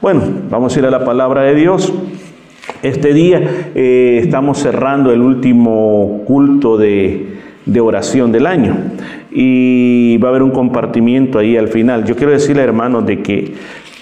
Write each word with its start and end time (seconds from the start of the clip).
Bueno, 0.00 0.22
vamos 0.48 0.74
a 0.74 0.78
ir 0.78 0.86
a 0.86 0.90
la 0.90 1.04
palabra 1.04 1.42
de 1.42 1.54
Dios. 1.54 1.92
Este 2.82 3.12
día 3.12 3.70
eh, 3.74 4.20
estamos 4.22 4.56
cerrando 4.56 5.12
el 5.12 5.20
último 5.20 6.22
culto 6.26 6.78
de, 6.78 7.36
de, 7.66 7.80
oración 7.80 8.32
del 8.32 8.46
año 8.46 8.74
y 9.30 10.16
va 10.16 10.28
a 10.28 10.30
haber 10.30 10.42
un 10.42 10.52
compartimiento 10.52 11.38
ahí 11.38 11.54
al 11.58 11.68
final. 11.68 12.06
Yo 12.06 12.16
quiero 12.16 12.32
decirle, 12.32 12.62
hermanos, 12.62 13.04
de 13.04 13.20
que, 13.20 13.52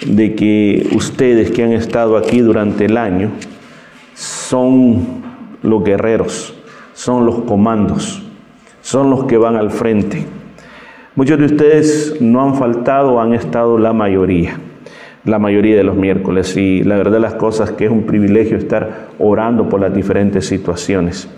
de 0.05 0.35
que 0.35 0.87
ustedes 0.95 1.51
que 1.51 1.65
han 1.65 1.73
estado 1.73 2.15
aquí 2.15 2.39
durante 2.39 2.85
el 2.85 2.95
año 2.95 3.31
son 4.13 5.05
los 5.61 5.83
guerreros, 5.83 6.55
son 6.93 7.25
los 7.25 7.39
comandos, 7.41 8.23
son 8.79 9.09
los 9.09 9.25
que 9.25 9.35
van 9.35 9.57
al 9.57 9.69
frente. 9.69 10.25
Muchos 11.15 11.37
de 11.39 11.45
ustedes 11.45 12.21
no 12.21 12.41
han 12.41 12.55
faltado, 12.55 13.19
han 13.19 13.33
estado 13.33 13.77
la 13.77 13.91
mayoría 13.91 14.57
la 15.25 15.39
mayoría 15.39 15.75
de 15.75 15.83
los 15.83 15.95
miércoles 15.95 16.55
y 16.57 16.83
la 16.83 16.97
verdad 16.97 17.19
las 17.19 17.35
cosas 17.35 17.71
que 17.71 17.85
es 17.85 17.91
un 17.91 18.03
privilegio 18.03 18.57
estar 18.57 19.09
orando 19.19 19.67
por 19.67 19.81
las 19.81 19.93
diferentes 19.93 20.45
situaciones. 20.45 21.29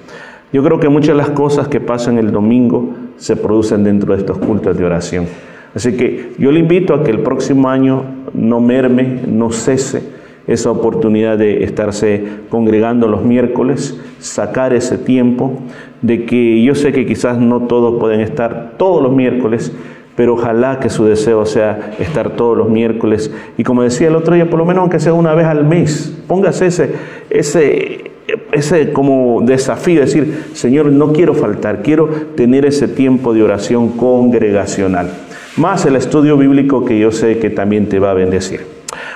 Yo 0.53 0.63
creo 0.63 0.80
que 0.80 0.89
muchas 0.89 1.09
de 1.09 1.16
las 1.16 1.30
cosas 1.31 1.67
que 1.67 1.80
pasan 1.80 2.17
el 2.17 2.31
domingo 2.31 2.89
se 3.17 3.36
producen 3.36 3.84
dentro 3.84 4.13
de 4.13 4.20
estos 4.20 4.38
cultos 4.38 4.77
de 4.77 4.86
oración. 4.86 5.25
Así 5.73 5.95
que 5.95 6.34
yo 6.38 6.52
le 6.52 6.59
invito 6.59 6.94
a 6.94 7.03
que 7.03 7.12
el 7.12 7.20
próximo 7.20 7.70
año 7.70 8.03
no 8.34 8.59
merme, 8.59 9.22
no 9.27 9.52
cese 9.52 10.03
esa 10.48 10.72
oportunidad 10.72 11.38
de 11.38 11.63
estarse 11.63 12.23
congregando 12.50 13.08
los 13.08 13.23
miércoles, 13.23 14.00
sacar 14.20 14.73
ese 14.73 14.98
tiempo, 14.98 15.59
de 16.02 16.25
que 16.25 16.61
yo 16.63 16.75
sé 16.75 16.91
que 16.91 17.05
quizás 17.05 17.38
no 17.38 17.61
todos 17.61 18.00
pueden 18.00 18.22
estar 18.22 18.73
todos 18.77 19.02
los 19.02 19.13
miércoles, 19.13 19.72
pero 20.16 20.34
ojalá 20.34 20.80
que 20.80 20.90
su 20.90 21.06
deseo 21.06 21.46
sea 21.46 21.94
estar 22.00 22.32
todos 22.32 22.58
los 22.58 22.70
miércoles. 22.70 23.32
Y 23.58 23.64
como 23.64 23.84
decía 23.84 24.08
el 24.08 24.16
otro 24.16 24.36
día, 24.36 24.50
por 24.50 24.60
lo 24.60 24.66
menos 24.66 24.82
aunque 24.82 25.00
sea 25.00 25.14
una 25.14 25.34
vez 25.34 25.46
al 25.46 25.66
mes, 25.66 26.18
póngase 26.28 26.68
ese, 26.68 26.92
ese, 27.30 28.12
ese 28.52 28.94
como 28.94 29.42
desafío, 29.42 30.02
decir, 30.02 30.45
Señor, 30.53 30.88
no 30.88 31.14
quiero 31.14 31.34
faltar, 31.34 31.81
quiero 31.81 32.08
tener 32.36 32.66
ese 32.66 32.88
tiempo 32.88 33.34
de 33.34 33.44
oración 33.44 33.90
congregacional. 33.90 35.09
Más 35.58 35.86
el 35.86 35.95
estudio 35.95 36.38
bíblico 36.38 36.86
que 36.86 36.98
yo 37.00 37.12
sé 37.12 37.38
que 37.40 37.50
también 37.50 37.88
te 37.88 38.00
va 38.00 38.12
a 38.12 38.14
bendecir. 38.14 38.62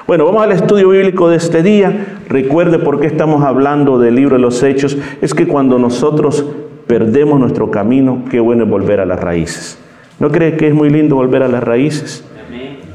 Bueno, 0.08 0.26
vamos 0.26 0.44
al 0.44 0.52
estudio 0.52 0.90
bíblico 0.90 1.30
de 1.30 1.38
este 1.38 1.64
día. 1.64 2.20
Recuerde 2.30 2.80
por 2.80 3.00
qué 3.00 3.08
estamos 3.08 3.44
hablando 3.44 4.00
del 4.00 4.16
libro 4.16 4.36
de 4.36 4.42
los 4.42 4.62
Hechos. 4.64 4.98
Es 5.22 5.34
que 5.34 5.48
cuando 5.48 5.80
nosotros 5.80 6.46
perdemos 6.88 7.40
nuestro 7.40 7.72
camino, 7.72 8.24
qué 8.30 8.40
bueno 8.40 8.66
es 8.66 8.70
volver 8.70 9.00
a 9.00 9.06
las 9.06 9.20
raíces. 9.20 9.80
¿No 10.20 10.32
cree 10.32 10.56
que 10.56 10.68
es 10.68 10.74
muy 10.74 10.90
lindo 10.90 11.16
volver 11.16 11.44
a 11.44 11.48
las 11.48 11.64
raíces? 11.64 12.24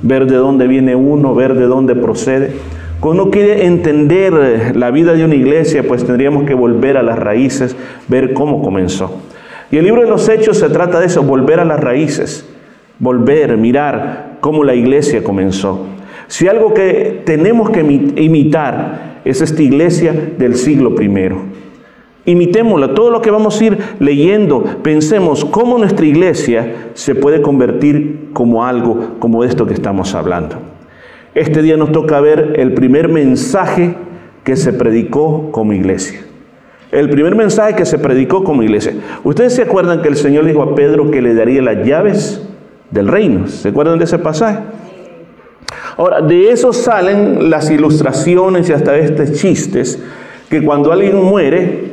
Ver 0.02 0.26
de 0.26 0.36
dónde 0.36 0.66
viene 0.66 0.96
uno, 0.96 1.34
ver 1.34 1.54
de 1.54 1.66
dónde 1.66 1.94
procede. 1.94 2.52
Cuando 3.00 3.24
uno 3.24 3.30
quiere 3.30 3.66
entender 3.66 4.74
la 4.76 4.90
vida 4.90 5.14
de 5.14 5.24
una 5.24 5.34
iglesia, 5.34 5.82
pues 5.86 6.04
tendríamos 6.04 6.44
que 6.44 6.54
volver 6.54 6.96
a 6.96 7.02
las 7.02 7.18
raíces, 7.18 7.76
ver 8.08 8.32
cómo 8.32 8.62
comenzó. 8.62 9.22
Y 9.70 9.76
el 9.76 9.84
libro 9.84 10.02
de 10.02 10.08
los 10.08 10.28
Hechos 10.28 10.58
se 10.58 10.68
trata 10.68 11.00
de 11.00 11.06
eso, 11.06 11.22
volver 11.22 11.60
a 11.60 11.64
las 11.64 11.80
raíces, 11.80 12.46
volver, 12.98 13.56
mirar 13.56 14.38
cómo 14.40 14.64
la 14.64 14.74
iglesia 14.74 15.22
comenzó. 15.22 15.86
Si 16.26 16.48
algo 16.48 16.74
que 16.74 17.22
tenemos 17.24 17.70
que 17.70 17.80
imitar 17.80 19.20
es 19.24 19.40
esta 19.40 19.62
iglesia 19.62 20.14
del 20.38 20.54
siglo 20.54 20.94
primero. 20.94 21.49
Imitémosla, 22.30 22.94
todo 22.94 23.10
lo 23.10 23.20
que 23.20 23.32
vamos 23.32 23.60
a 23.60 23.64
ir 23.64 23.78
leyendo, 23.98 24.62
pensemos 24.84 25.44
cómo 25.44 25.78
nuestra 25.78 26.06
iglesia 26.06 26.90
se 26.94 27.16
puede 27.16 27.42
convertir 27.42 28.28
como 28.32 28.64
algo 28.64 29.16
como 29.18 29.42
esto 29.42 29.66
que 29.66 29.74
estamos 29.74 30.14
hablando. 30.14 30.54
Este 31.34 31.60
día 31.60 31.76
nos 31.76 31.90
toca 31.90 32.20
ver 32.20 32.52
el 32.54 32.72
primer 32.74 33.08
mensaje 33.08 33.96
que 34.44 34.54
se 34.54 34.72
predicó 34.72 35.50
como 35.50 35.72
iglesia. 35.72 36.20
El 36.92 37.10
primer 37.10 37.34
mensaje 37.34 37.74
que 37.74 37.84
se 37.84 37.98
predicó 37.98 38.44
como 38.44 38.62
iglesia. 38.62 38.94
Ustedes 39.24 39.56
se 39.56 39.62
acuerdan 39.62 40.00
que 40.00 40.08
el 40.08 40.16
Señor 40.16 40.44
dijo 40.44 40.62
a 40.62 40.76
Pedro 40.76 41.10
que 41.10 41.20
le 41.22 41.34
daría 41.34 41.62
las 41.62 41.84
llaves 41.84 42.48
del 42.92 43.08
reino. 43.08 43.48
¿Se 43.48 43.70
acuerdan 43.70 43.98
de 43.98 44.04
ese 44.04 44.20
pasaje? 44.20 44.60
Ahora, 45.96 46.20
de 46.20 46.52
eso 46.52 46.72
salen 46.72 47.50
las 47.50 47.68
ilustraciones 47.72 48.68
y 48.68 48.72
hasta 48.72 48.96
estos 48.96 49.32
chistes 49.32 50.00
que 50.48 50.62
cuando 50.62 50.92
alguien 50.92 51.16
muere, 51.16 51.89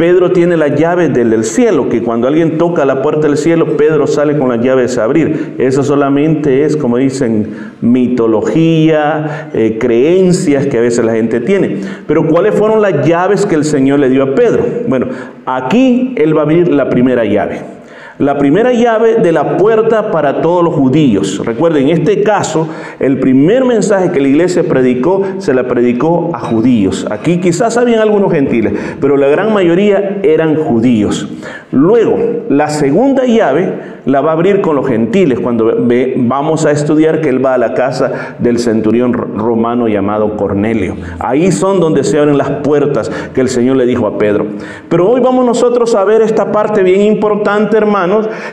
Pedro 0.00 0.32
tiene 0.32 0.56
la 0.56 0.68
llave 0.68 1.10
del 1.10 1.44
cielo, 1.44 1.90
que 1.90 2.02
cuando 2.02 2.26
alguien 2.26 2.56
toca 2.56 2.86
la 2.86 3.02
puerta 3.02 3.26
del 3.28 3.36
cielo, 3.36 3.76
Pedro 3.76 4.06
sale 4.06 4.38
con 4.38 4.48
las 4.48 4.64
llaves 4.64 4.96
a 4.96 5.04
abrir. 5.04 5.56
Eso 5.58 5.82
solamente 5.82 6.64
es, 6.64 6.74
como 6.74 6.96
dicen, 6.96 7.74
mitología, 7.82 9.50
eh, 9.52 9.76
creencias 9.78 10.68
que 10.68 10.78
a 10.78 10.80
veces 10.80 11.04
la 11.04 11.12
gente 11.12 11.40
tiene. 11.40 11.82
Pero 12.06 12.26
¿cuáles 12.26 12.54
fueron 12.54 12.80
las 12.80 13.06
llaves 13.06 13.44
que 13.44 13.56
el 13.56 13.64
Señor 13.64 13.98
le 13.98 14.08
dio 14.08 14.22
a 14.22 14.34
Pedro? 14.34 14.64
Bueno, 14.88 15.08
aquí 15.44 16.14
él 16.16 16.34
va 16.34 16.40
a 16.40 16.44
abrir 16.44 16.68
la 16.68 16.88
primera 16.88 17.26
llave 17.26 17.79
la 18.20 18.36
primera 18.36 18.72
llave 18.74 19.14
de 19.16 19.32
la 19.32 19.56
puerta 19.56 20.10
para 20.10 20.42
todos 20.42 20.62
los 20.62 20.74
judíos. 20.74 21.40
Recuerden, 21.42 21.88
en 21.88 21.96
este 21.96 22.22
caso, 22.22 22.68
el 22.98 23.18
primer 23.18 23.64
mensaje 23.64 24.12
que 24.12 24.20
la 24.20 24.28
iglesia 24.28 24.62
predicó, 24.62 25.22
se 25.38 25.54
la 25.54 25.66
predicó 25.66 26.30
a 26.34 26.38
judíos. 26.38 27.06
Aquí 27.10 27.40
quizás 27.40 27.78
habían 27.78 28.00
algunos 28.00 28.30
gentiles, 28.30 28.74
pero 29.00 29.16
la 29.16 29.28
gran 29.28 29.54
mayoría 29.54 30.18
eran 30.22 30.54
judíos. 30.56 31.30
Luego, 31.72 32.18
la 32.50 32.68
segunda 32.68 33.24
llave 33.24 34.00
la 34.04 34.20
va 34.20 34.30
a 34.30 34.34
abrir 34.34 34.60
con 34.60 34.76
los 34.76 34.86
gentiles 34.86 35.40
cuando 35.40 35.72
vamos 36.16 36.66
a 36.66 36.72
estudiar 36.72 37.20
que 37.20 37.28
él 37.28 37.44
va 37.44 37.54
a 37.54 37.58
la 37.58 37.74
casa 37.74 38.36
del 38.38 38.58
centurión 38.58 39.12
romano 39.12 39.88
llamado 39.88 40.36
Cornelio. 40.36 40.96
Ahí 41.18 41.52
son 41.52 41.80
donde 41.80 42.04
se 42.04 42.18
abren 42.18 42.36
las 42.36 42.50
puertas 42.62 43.10
que 43.34 43.40
el 43.40 43.48
Señor 43.48 43.76
le 43.76 43.86
dijo 43.86 44.06
a 44.06 44.18
Pedro. 44.18 44.46
Pero 44.88 45.08
hoy 45.08 45.20
vamos 45.20 45.46
nosotros 45.46 45.94
a 45.94 46.04
ver 46.04 46.22
esta 46.22 46.52
parte 46.52 46.82
bien 46.82 47.02
importante, 47.02 47.78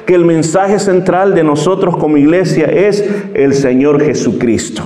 que 0.05 0.15
el 0.15 0.25
mensaje 0.25 0.79
central 0.79 1.35
de 1.35 1.43
nosotros 1.43 1.97
como 1.97 2.17
iglesia 2.17 2.65
es 2.65 3.03
el 3.33 3.53
Señor 3.53 4.03
Jesucristo. 4.03 4.83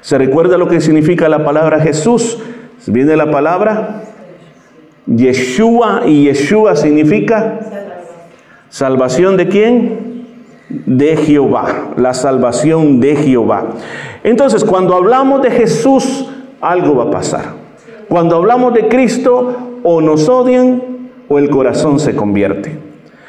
¿Se 0.00 0.18
recuerda 0.18 0.58
lo 0.58 0.68
que 0.68 0.80
significa 0.80 1.28
la 1.28 1.44
palabra 1.44 1.80
Jesús? 1.80 2.38
Viene 2.86 3.16
la 3.16 3.30
palabra 3.30 4.02
Yeshua 5.06 6.02
y 6.06 6.24
Yeshua 6.24 6.76
significa 6.76 7.60
salvación 8.68 9.36
de 9.36 9.48
quién? 9.48 10.26
De 10.68 11.16
Jehová, 11.16 11.92
la 11.96 12.14
salvación 12.14 13.00
de 13.00 13.16
Jehová. 13.16 13.66
Entonces, 14.22 14.64
cuando 14.64 14.94
hablamos 14.94 15.42
de 15.42 15.50
Jesús, 15.50 16.28
algo 16.60 16.96
va 16.96 17.04
a 17.04 17.10
pasar. 17.10 17.44
Cuando 18.08 18.36
hablamos 18.36 18.74
de 18.74 18.88
Cristo, 18.88 19.74
o 19.84 20.00
nos 20.00 20.28
odian 20.28 20.82
o 21.28 21.38
el 21.38 21.50
corazón 21.50 22.00
se 22.00 22.16
convierte. 22.16 22.76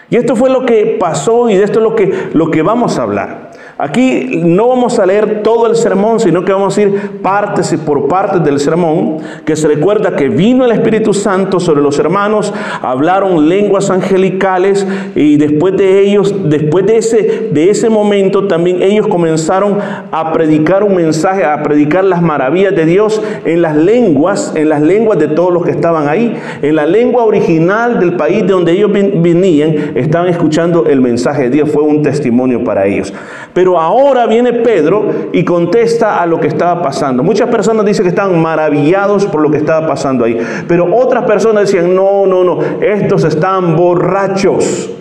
Y 0.09 0.17
esto 0.17 0.35
fue 0.35 0.49
lo 0.49 0.65
que 0.65 0.97
pasó 0.99 1.49
y 1.49 1.55
de 1.55 1.63
esto 1.63 1.79
es 1.79 1.83
lo 1.83 1.95
que, 1.95 2.29
lo 2.33 2.51
que 2.51 2.61
vamos 2.61 2.99
a 2.99 3.03
hablar. 3.03 3.45
Aquí 3.77 4.41
no 4.41 4.69
vamos 4.69 4.99
a 4.99 5.05
leer 5.05 5.43
todo 5.43 5.67
el 5.67 5.75
sermón, 5.75 6.21
sino 6.21 6.45
que 6.45 6.53
vamos 6.53 6.77
a 6.77 6.81
ir 6.81 7.19
partes 7.21 7.73
y 7.73 7.77
por 7.77 8.07
partes 8.07 8.41
del 8.41 8.57
sermón, 8.57 9.17
que 9.43 9.57
se 9.57 9.67
recuerda 9.67 10.15
que 10.15 10.29
vino 10.29 10.63
el 10.63 10.71
Espíritu 10.71 11.13
Santo 11.13 11.59
sobre 11.59 11.81
los 11.81 11.99
hermanos, 11.99 12.53
hablaron 12.81 13.49
lenguas 13.49 13.89
angelicales 13.89 14.87
y 15.13 15.35
después 15.35 15.75
de 15.75 15.99
ellos, 15.99 16.33
después 16.49 16.85
de 16.85 16.97
ese, 16.97 17.49
de 17.51 17.69
ese 17.69 17.89
momento, 17.89 18.47
también 18.47 18.81
ellos 18.81 19.07
comenzaron 19.07 19.77
a 20.09 20.31
predicar 20.31 20.81
un 20.81 20.95
mensaje, 20.95 21.43
a 21.43 21.61
predicar 21.61 22.05
las 22.05 22.21
maravillas 22.21 22.73
de 22.73 22.85
Dios 22.85 23.21
en 23.43 23.61
las 23.61 23.75
lenguas, 23.75 24.53
en 24.55 24.69
las 24.69 24.81
lenguas 24.81 25.19
de 25.19 25.27
todos 25.27 25.51
los 25.51 25.65
que 25.65 25.71
estaban 25.71 26.07
ahí, 26.07 26.33
en 26.61 26.77
la 26.77 26.85
lengua 26.85 27.25
original 27.25 27.99
del 27.99 28.15
país 28.15 28.43
de 28.43 28.53
donde 28.53 28.71
ellos 28.71 28.89
venían, 28.93 29.75
estaban 29.95 30.27
escuchando 30.27 30.85
el 30.85 31.01
mensaje 31.01 31.43
de 31.43 31.49
Dios, 31.49 31.71
fue 31.71 31.83
un 31.83 32.03
testimonio 32.03 32.63
para 32.63 32.85
ellos. 32.85 33.13
Pero 33.53 33.79
ahora 33.79 34.27
viene 34.27 34.53
Pedro 34.53 35.29
y 35.31 35.43
contesta 35.43 36.21
a 36.21 36.25
lo 36.25 36.39
que 36.39 36.47
estaba 36.47 36.81
pasando. 36.81 37.23
Muchas 37.23 37.49
personas 37.49 37.85
dicen 37.85 38.03
que 38.03 38.09
están 38.09 38.39
maravillados 38.41 39.25
por 39.25 39.41
lo 39.41 39.49
que 39.49 39.57
estaba 39.57 39.87
pasando 39.87 40.25
ahí. 40.25 40.37
Pero 40.67 40.93
otras 40.95 41.23
personas 41.23 41.71
decían, 41.71 41.95
no, 41.95 42.27
no, 42.27 42.43
no, 42.43 42.59
estos 42.81 43.23
están 43.23 43.75
borrachos. 43.75 44.91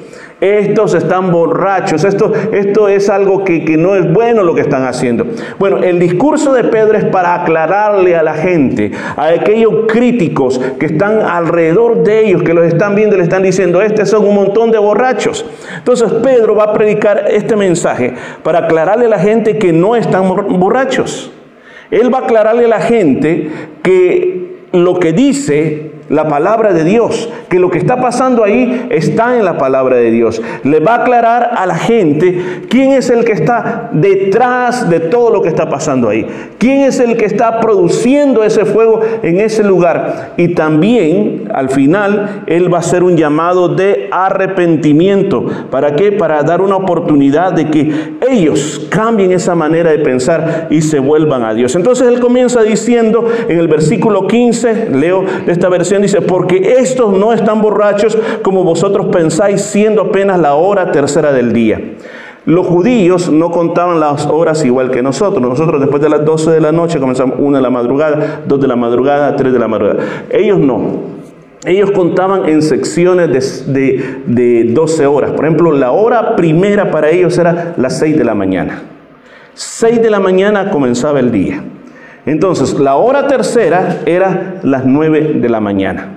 Estos 0.44 0.92
están 0.92 1.32
borrachos, 1.32 2.04
esto, 2.04 2.30
esto 2.52 2.86
es 2.86 3.08
algo 3.08 3.44
que, 3.44 3.64
que, 3.64 3.78
no 3.78 3.94
es 3.94 4.12
bueno 4.12 4.42
lo 4.42 4.54
que 4.54 4.60
están 4.60 4.84
haciendo. 4.84 5.26
Bueno, 5.58 5.78
el 5.78 5.98
discurso 5.98 6.52
de 6.52 6.64
Pedro 6.64 6.98
es 6.98 7.06
para 7.06 7.34
aclararle 7.34 8.14
a 8.14 8.22
la 8.22 8.34
gente, 8.34 8.90
a 9.16 9.28
aquellos 9.28 9.86
críticos 9.88 10.60
que 10.78 10.84
están 10.84 11.22
alrededor 11.22 12.04
de 12.04 12.26
ellos, 12.26 12.42
que 12.42 12.52
los 12.52 12.66
están 12.66 12.94
viendo 12.94 13.16
y 13.16 13.20
le 13.20 13.24
están 13.24 13.42
diciendo, 13.42 13.80
estos 13.80 14.10
son 14.10 14.26
un 14.26 14.34
montón 14.34 14.70
de 14.70 14.76
borrachos. 14.76 15.46
Entonces 15.78 16.12
Pedro 16.22 16.54
va 16.54 16.64
a 16.64 16.72
predicar 16.74 17.24
este 17.30 17.56
mensaje 17.56 18.12
para 18.42 18.66
aclararle 18.66 19.06
a 19.06 19.08
la 19.08 19.18
gente 19.18 19.56
que 19.56 19.72
no 19.72 19.96
están 19.96 20.28
borrachos. 20.28 21.32
Él 21.90 22.12
va 22.12 22.18
a 22.18 22.24
aclararle 22.24 22.66
a 22.66 22.68
la 22.68 22.80
gente 22.80 23.50
que 23.82 24.58
lo 24.72 24.98
que 24.98 25.14
dice 25.14 25.93
la 26.08 26.28
palabra 26.28 26.72
de 26.72 26.84
Dios, 26.84 27.30
que 27.48 27.58
lo 27.58 27.70
que 27.70 27.78
está 27.78 28.00
pasando 28.00 28.44
ahí 28.44 28.86
está 28.90 29.36
en 29.36 29.44
la 29.44 29.56
palabra 29.56 29.96
de 29.96 30.10
Dios. 30.10 30.42
Le 30.62 30.80
va 30.80 30.92
a 30.92 31.02
aclarar 31.02 31.50
a 31.56 31.66
la 31.66 31.76
gente 31.76 32.62
quién 32.68 32.92
es 32.92 33.10
el 33.10 33.24
que 33.24 33.32
está 33.32 33.90
detrás 33.92 34.88
de 34.90 35.00
todo 35.00 35.30
lo 35.30 35.42
que 35.42 35.48
está 35.48 35.68
pasando 35.68 36.08
ahí, 36.08 36.26
quién 36.58 36.82
es 36.82 37.00
el 37.00 37.16
que 37.16 37.24
está 37.24 37.60
produciendo 37.60 38.44
ese 38.44 38.64
fuego 38.64 39.00
en 39.22 39.40
ese 39.40 39.64
lugar. 39.64 40.32
Y 40.36 40.48
también 40.48 41.48
al 41.54 41.70
final 41.70 42.42
Él 42.46 42.72
va 42.72 42.78
a 42.78 42.80
hacer 42.80 43.02
un 43.02 43.16
llamado 43.16 43.68
de 43.68 44.08
arrepentimiento. 44.10 45.46
¿Para 45.70 45.96
qué? 45.96 46.12
Para 46.12 46.42
dar 46.42 46.60
una 46.60 46.76
oportunidad 46.76 47.52
de 47.52 47.70
que 47.70 48.14
ellos 48.28 48.86
cambien 48.90 49.32
esa 49.32 49.54
manera 49.54 49.90
de 49.90 49.98
pensar 49.98 50.68
y 50.70 50.82
se 50.82 50.98
vuelvan 50.98 51.44
a 51.44 51.54
Dios. 51.54 51.74
Entonces 51.74 52.08
Él 52.08 52.20
comienza 52.20 52.62
diciendo 52.62 53.26
en 53.48 53.58
el 53.58 53.68
versículo 53.68 54.26
15, 54.26 54.90
leo 54.92 55.24
esta 55.46 55.68
versión, 55.68 55.93
dice, 56.02 56.20
porque 56.20 56.76
estos 56.78 57.12
no 57.12 57.32
están 57.32 57.60
borrachos 57.62 58.16
como 58.42 58.64
vosotros 58.64 59.06
pensáis, 59.06 59.62
siendo 59.62 60.02
apenas 60.02 60.38
la 60.38 60.54
hora 60.54 60.92
tercera 60.92 61.32
del 61.32 61.52
día. 61.52 61.80
Los 62.46 62.66
judíos 62.66 63.30
no 63.30 63.50
contaban 63.50 64.00
las 64.00 64.26
horas 64.26 64.64
igual 64.64 64.90
que 64.90 65.02
nosotros. 65.02 65.40
Nosotros 65.42 65.80
después 65.80 66.02
de 66.02 66.10
las 66.10 66.24
12 66.24 66.50
de 66.50 66.60
la 66.60 66.72
noche 66.72 67.00
comenzamos 67.00 67.36
una 67.38 67.58
de 67.58 67.62
la 67.62 67.70
madrugada, 67.70 68.42
dos 68.46 68.60
de 68.60 68.68
la 68.68 68.76
madrugada, 68.76 69.34
tres 69.34 69.52
de 69.52 69.58
la 69.58 69.68
madrugada. 69.68 70.04
Ellos 70.30 70.58
no. 70.58 71.14
Ellos 71.64 71.90
contaban 71.92 72.46
en 72.46 72.60
secciones 72.60 73.72
de, 73.72 74.20
de, 74.26 74.64
12 74.64 75.06
horas. 75.06 75.30
Por 75.30 75.46
ejemplo, 75.46 75.72
la 75.72 75.92
hora 75.92 76.36
primera 76.36 76.90
para 76.90 77.08
ellos 77.08 77.38
era 77.38 77.72
las 77.78 77.98
6 77.98 78.18
de 78.18 78.24
la 78.24 78.34
mañana. 78.34 78.82
6 79.54 80.02
de 80.02 80.10
la 80.10 80.20
mañana 80.20 80.70
comenzaba 80.70 81.20
el 81.20 81.32
día. 81.32 81.64
Entonces, 82.26 82.78
la 82.78 82.96
hora 82.96 83.26
tercera 83.26 83.98
era 84.06 84.54
las 84.62 84.84
9 84.84 85.34
de 85.36 85.48
la 85.48 85.60
mañana. 85.60 86.08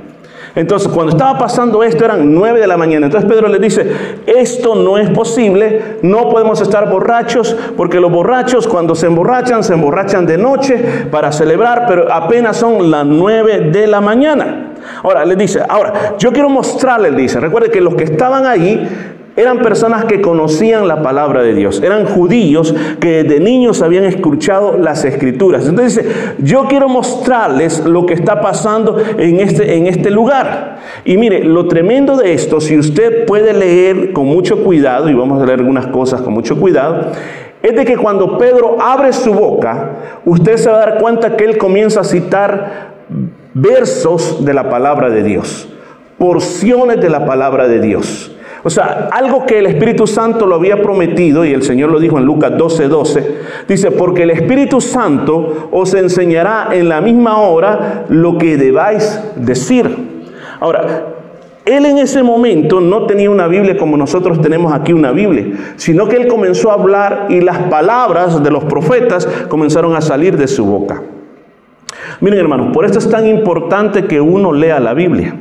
Entonces, 0.57 0.87
cuando 0.87 1.11
estaba 1.11 1.37
pasando 1.37 1.83
esto, 1.83 2.03
eran 2.03 2.33
9 2.33 2.59
de 2.59 2.65
la 2.65 2.77
mañana. 2.77 3.05
Entonces 3.05 3.29
Pedro 3.29 3.47
le 3.47 3.59
dice, 3.59 3.91
esto 4.25 4.73
no 4.73 4.97
es 4.97 5.07
posible, 5.11 5.97
no 6.01 6.29
podemos 6.29 6.59
estar 6.61 6.89
borrachos, 6.89 7.55
porque 7.75 7.99
los 7.99 8.11
borrachos 8.11 8.67
cuando 8.67 8.95
se 8.95 9.05
emborrachan, 9.05 9.63
se 9.63 9.73
emborrachan 9.73 10.25
de 10.25 10.39
noche 10.39 11.05
para 11.11 11.31
celebrar, 11.31 11.85
pero 11.87 12.11
apenas 12.11 12.57
son 12.57 12.89
las 12.89 13.05
9 13.05 13.69
de 13.71 13.85
la 13.85 14.01
mañana. 14.01 14.73
Ahora, 15.03 15.25
le 15.25 15.35
dice, 15.35 15.61
ahora, 15.69 16.15
yo 16.17 16.31
quiero 16.31 16.49
mostrarle, 16.49 17.11
dice, 17.11 17.39
recuerde 17.39 17.69
que 17.69 17.79
los 17.79 17.93
que 17.93 18.05
estaban 18.05 18.47
ahí 18.47 19.15
eran 19.37 19.59
personas 19.59 20.05
que 20.05 20.19
conocían 20.19 20.87
la 20.87 21.03
palabra 21.03 21.43
de 21.43 21.53
Dios, 21.53 21.83
eran 21.83 22.05
judíos 22.05 22.73
que 22.99 23.23
de 23.23 23.39
niños 23.39 23.83
habían 23.83 24.03
escuchado 24.03 24.79
las 24.79 25.05
escrituras. 25.05 25.67
Entonces 25.67 26.03
dice, 26.03 26.35
yo 26.39 26.65
quiero 26.67 26.89
mostrarles 26.89 27.85
lo 27.85 28.07
que 28.07 28.15
está 28.15 28.41
pasando 28.41 28.97
en 29.19 29.39
este, 29.39 29.77
en 29.77 29.85
este 29.85 30.09
lugar. 30.09 30.79
Y 31.05 31.17
mire, 31.17 31.43
lo 31.43 31.67
tremendo 31.67 32.17
de 32.17 32.33
esto, 32.33 32.59
si 32.59 32.79
usted 32.79 33.25
puede 33.25 33.53
leer 33.53 34.11
con 34.11 34.25
mucho 34.25 34.63
cuidado, 34.63 35.07
y 35.07 35.13
vamos 35.13 35.39
a 35.39 35.45
leer 35.45 35.59
algunas 35.59 35.85
cosas 35.85 36.21
con 36.21 36.33
mucho 36.33 36.59
cuidado, 36.59 37.11
es 37.61 37.75
de 37.75 37.85
que 37.85 37.95
cuando 37.95 38.39
Pedro 38.39 38.77
abre 38.81 39.13
su 39.13 39.35
boca, 39.35 40.19
usted 40.25 40.57
se 40.57 40.67
va 40.71 40.77
a 40.77 40.79
dar 40.79 40.97
cuenta 40.97 41.37
que 41.37 41.45
él 41.45 41.59
comienza 41.59 41.99
a 41.99 42.03
citar 42.03 42.95
versos 43.53 44.43
de 44.43 44.55
la 44.55 44.67
palabra 44.67 45.11
de 45.11 45.21
Dios, 45.21 45.69
porciones 46.17 46.99
de 46.99 47.09
la 47.11 47.23
palabra 47.27 47.67
de 47.67 47.79
Dios. 47.79 48.31
O 48.63 48.69
sea, 48.69 49.09
algo 49.11 49.45
que 49.45 49.59
el 49.59 49.67
Espíritu 49.67 50.07
Santo 50.07 50.45
lo 50.45 50.55
había 50.55 50.81
prometido, 50.81 51.45
y 51.45 51.53
el 51.53 51.63
Señor 51.63 51.91
lo 51.91 51.99
dijo 51.99 52.17
en 52.17 52.25
Lucas 52.25 52.57
12, 52.57 52.87
12, 52.87 53.35
dice, 53.67 53.91
porque 53.91 54.23
el 54.23 54.31
Espíritu 54.31 54.81
Santo 54.81 55.69
os 55.71 55.93
enseñará 55.93 56.69
en 56.71 56.89
la 56.89 57.01
misma 57.01 57.39
hora 57.41 58.05
lo 58.09 58.37
que 58.37 58.57
debáis 58.57 59.21
decir. 59.35 59.89
Ahora, 60.59 61.05
él 61.65 61.85
en 61.85 61.97
ese 61.97 62.23
momento 62.23 62.79
no 62.79 63.05
tenía 63.05 63.29
una 63.29 63.47
Biblia 63.47 63.77
como 63.77 63.97
nosotros 63.97 64.41
tenemos 64.41 64.71
aquí 64.73 64.93
una 64.93 65.11
Biblia, 65.11 65.47
sino 65.75 66.07
que 66.07 66.15
él 66.15 66.27
comenzó 66.27 66.71
a 66.71 66.75
hablar 66.75 67.25
y 67.29 67.41
las 67.41 67.57
palabras 67.63 68.41
de 68.41 68.49
los 68.49 68.63
profetas 68.63 69.27
comenzaron 69.49 69.95
a 69.95 70.01
salir 70.01 70.37
de 70.37 70.47
su 70.47 70.65
boca. 70.65 71.03
Miren 72.21 72.39
hermanos, 72.39 72.69
por 72.73 72.85
esto 72.85 72.99
es 72.99 73.09
tan 73.09 73.27
importante 73.27 74.05
que 74.05 74.21
uno 74.21 74.53
lea 74.53 74.79
la 74.79 74.93
Biblia. 74.93 75.35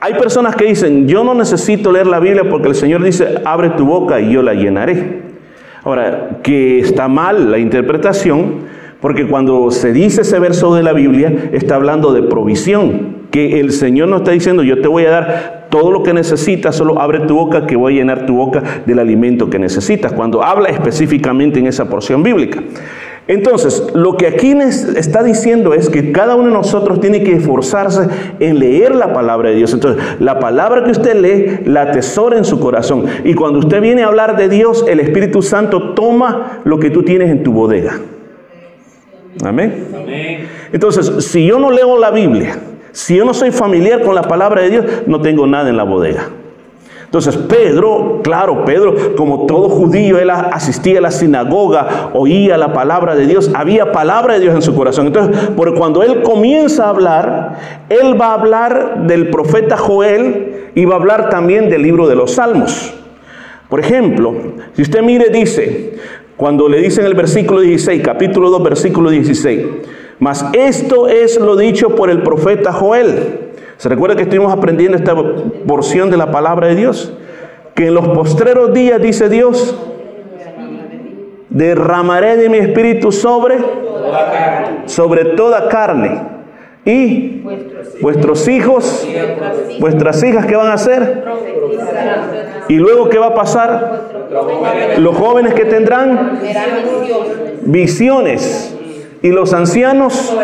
Hay 0.00 0.14
personas 0.14 0.54
que 0.54 0.64
dicen, 0.64 1.08
yo 1.08 1.24
no 1.24 1.34
necesito 1.34 1.90
leer 1.90 2.06
la 2.06 2.20
Biblia 2.20 2.48
porque 2.48 2.68
el 2.68 2.76
Señor 2.76 3.02
dice, 3.02 3.40
abre 3.44 3.70
tu 3.70 3.84
boca 3.84 4.20
y 4.20 4.32
yo 4.32 4.42
la 4.42 4.54
llenaré. 4.54 5.22
Ahora, 5.82 6.38
que 6.42 6.78
está 6.78 7.08
mal 7.08 7.50
la 7.50 7.58
interpretación, 7.58 8.66
porque 9.00 9.26
cuando 9.26 9.72
se 9.72 9.92
dice 9.92 10.22
ese 10.22 10.38
verso 10.38 10.74
de 10.74 10.84
la 10.84 10.92
Biblia, 10.92 11.50
está 11.52 11.74
hablando 11.74 12.12
de 12.12 12.22
provisión, 12.22 13.18
que 13.30 13.58
el 13.58 13.72
Señor 13.72 14.08
no 14.08 14.18
está 14.18 14.30
diciendo, 14.30 14.62
yo 14.62 14.80
te 14.80 14.86
voy 14.86 15.04
a 15.04 15.10
dar 15.10 15.66
todo 15.68 15.90
lo 15.90 16.02
que 16.02 16.14
necesitas, 16.14 16.76
solo 16.76 17.00
abre 17.00 17.20
tu 17.20 17.34
boca 17.34 17.66
que 17.66 17.76
voy 17.76 17.94
a 17.94 17.96
llenar 17.98 18.24
tu 18.24 18.36
boca 18.36 18.62
del 18.86 19.00
alimento 19.00 19.50
que 19.50 19.58
necesitas, 19.58 20.12
cuando 20.12 20.44
habla 20.44 20.68
específicamente 20.68 21.58
en 21.58 21.66
esa 21.66 21.88
porción 21.88 22.22
bíblica. 22.22 22.60
Entonces, 23.28 23.84
lo 23.94 24.16
que 24.16 24.26
aquí 24.26 24.56
está 24.96 25.22
diciendo 25.22 25.74
es 25.74 25.90
que 25.90 26.12
cada 26.12 26.34
uno 26.34 26.46
de 26.46 26.54
nosotros 26.54 26.98
tiene 26.98 27.22
que 27.22 27.34
esforzarse 27.34 28.08
en 28.40 28.58
leer 28.58 28.94
la 28.94 29.12
palabra 29.12 29.50
de 29.50 29.56
Dios. 29.56 29.74
Entonces, 29.74 30.02
la 30.18 30.40
palabra 30.40 30.82
que 30.82 30.92
usted 30.92 31.14
lee, 31.14 31.60
la 31.70 31.82
atesora 31.82 32.38
en 32.38 32.46
su 32.46 32.58
corazón. 32.58 33.04
Y 33.24 33.34
cuando 33.34 33.58
usted 33.58 33.82
viene 33.82 34.02
a 34.02 34.06
hablar 34.06 34.38
de 34.38 34.48
Dios, 34.48 34.82
el 34.88 34.98
Espíritu 34.98 35.42
Santo 35.42 35.92
toma 35.92 36.62
lo 36.64 36.78
que 36.78 36.88
tú 36.88 37.02
tienes 37.02 37.30
en 37.30 37.42
tu 37.42 37.52
bodega. 37.52 38.00
Amén. 39.44 39.84
Entonces, 40.72 41.26
si 41.26 41.46
yo 41.46 41.58
no 41.58 41.70
leo 41.70 41.98
la 41.98 42.10
Biblia, 42.10 42.58
si 42.92 43.16
yo 43.16 43.26
no 43.26 43.34
soy 43.34 43.50
familiar 43.50 44.00
con 44.02 44.14
la 44.14 44.22
palabra 44.22 44.62
de 44.62 44.70
Dios, 44.70 44.84
no 45.06 45.20
tengo 45.20 45.46
nada 45.46 45.68
en 45.68 45.76
la 45.76 45.84
bodega. 45.84 46.30
Entonces 47.08 47.38
Pedro, 47.38 48.20
claro, 48.22 48.66
Pedro, 48.66 49.16
como 49.16 49.46
todo 49.46 49.70
judío, 49.70 50.18
él 50.18 50.28
asistía 50.28 50.98
a 50.98 51.00
la 51.00 51.10
sinagoga, 51.10 52.10
oía 52.12 52.58
la 52.58 52.74
palabra 52.74 53.14
de 53.14 53.26
Dios, 53.26 53.50
había 53.54 53.92
palabra 53.92 54.34
de 54.34 54.40
Dios 54.40 54.54
en 54.54 54.60
su 54.60 54.74
corazón. 54.74 55.06
Entonces, 55.06 55.48
por 55.56 55.74
cuando 55.74 56.02
él 56.02 56.20
comienza 56.20 56.84
a 56.84 56.90
hablar, 56.90 57.56
él 57.88 58.20
va 58.20 58.26
a 58.26 58.34
hablar 58.34 59.06
del 59.06 59.30
profeta 59.30 59.78
Joel 59.78 60.70
y 60.74 60.84
va 60.84 60.96
a 60.96 60.98
hablar 60.98 61.30
también 61.30 61.70
del 61.70 61.80
libro 61.80 62.06
de 62.08 62.14
los 62.14 62.32
Salmos. 62.32 62.92
Por 63.70 63.80
ejemplo, 63.80 64.34
si 64.74 64.82
usted 64.82 65.00
mire, 65.00 65.30
dice, 65.30 65.94
cuando 66.36 66.68
le 66.68 66.78
dice 66.78 67.00
en 67.00 67.06
el 67.06 67.14
versículo 67.14 67.62
16, 67.62 68.02
capítulo 68.02 68.50
2, 68.50 68.62
versículo 68.62 69.08
16, 69.08 69.66
mas 70.18 70.44
esto 70.52 71.08
es 71.08 71.40
lo 71.40 71.56
dicho 71.56 71.94
por 71.94 72.10
el 72.10 72.22
profeta 72.22 72.70
Joel. 72.70 73.47
¿Se 73.78 73.88
recuerda 73.88 74.16
que 74.16 74.22
estuvimos 74.22 74.52
aprendiendo 74.52 74.96
esta 74.96 75.14
porción 75.64 76.10
de 76.10 76.16
la 76.16 76.32
palabra 76.32 76.66
de 76.66 76.74
Dios? 76.74 77.12
Que 77.76 77.86
en 77.86 77.94
los 77.94 78.08
postreros 78.08 78.74
días, 78.74 79.00
dice 79.00 79.28
Dios, 79.28 79.78
derramaré 81.48 82.36
de 82.36 82.48
mi 82.48 82.58
espíritu 82.58 83.12
sobre, 83.12 83.58
sobre 84.86 85.26
toda 85.36 85.68
carne. 85.68 86.22
Y 86.84 87.44
vuestros 88.00 88.48
hijos, 88.48 89.06
vuestras 89.78 90.24
hijas, 90.24 90.44
¿qué 90.46 90.56
van 90.56 90.66
a 90.66 90.72
hacer? 90.72 91.24
Y 92.68 92.74
luego, 92.74 93.08
¿qué 93.08 93.18
va 93.18 93.26
a 93.26 93.34
pasar? 93.34 94.08
Los 94.98 95.16
jóvenes 95.16 95.54
que 95.54 95.66
tendrán 95.66 96.40
visiones. 97.62 98.74
Y 99.22 99.28
los 99.28 99.52
ancianos 99.52 100.34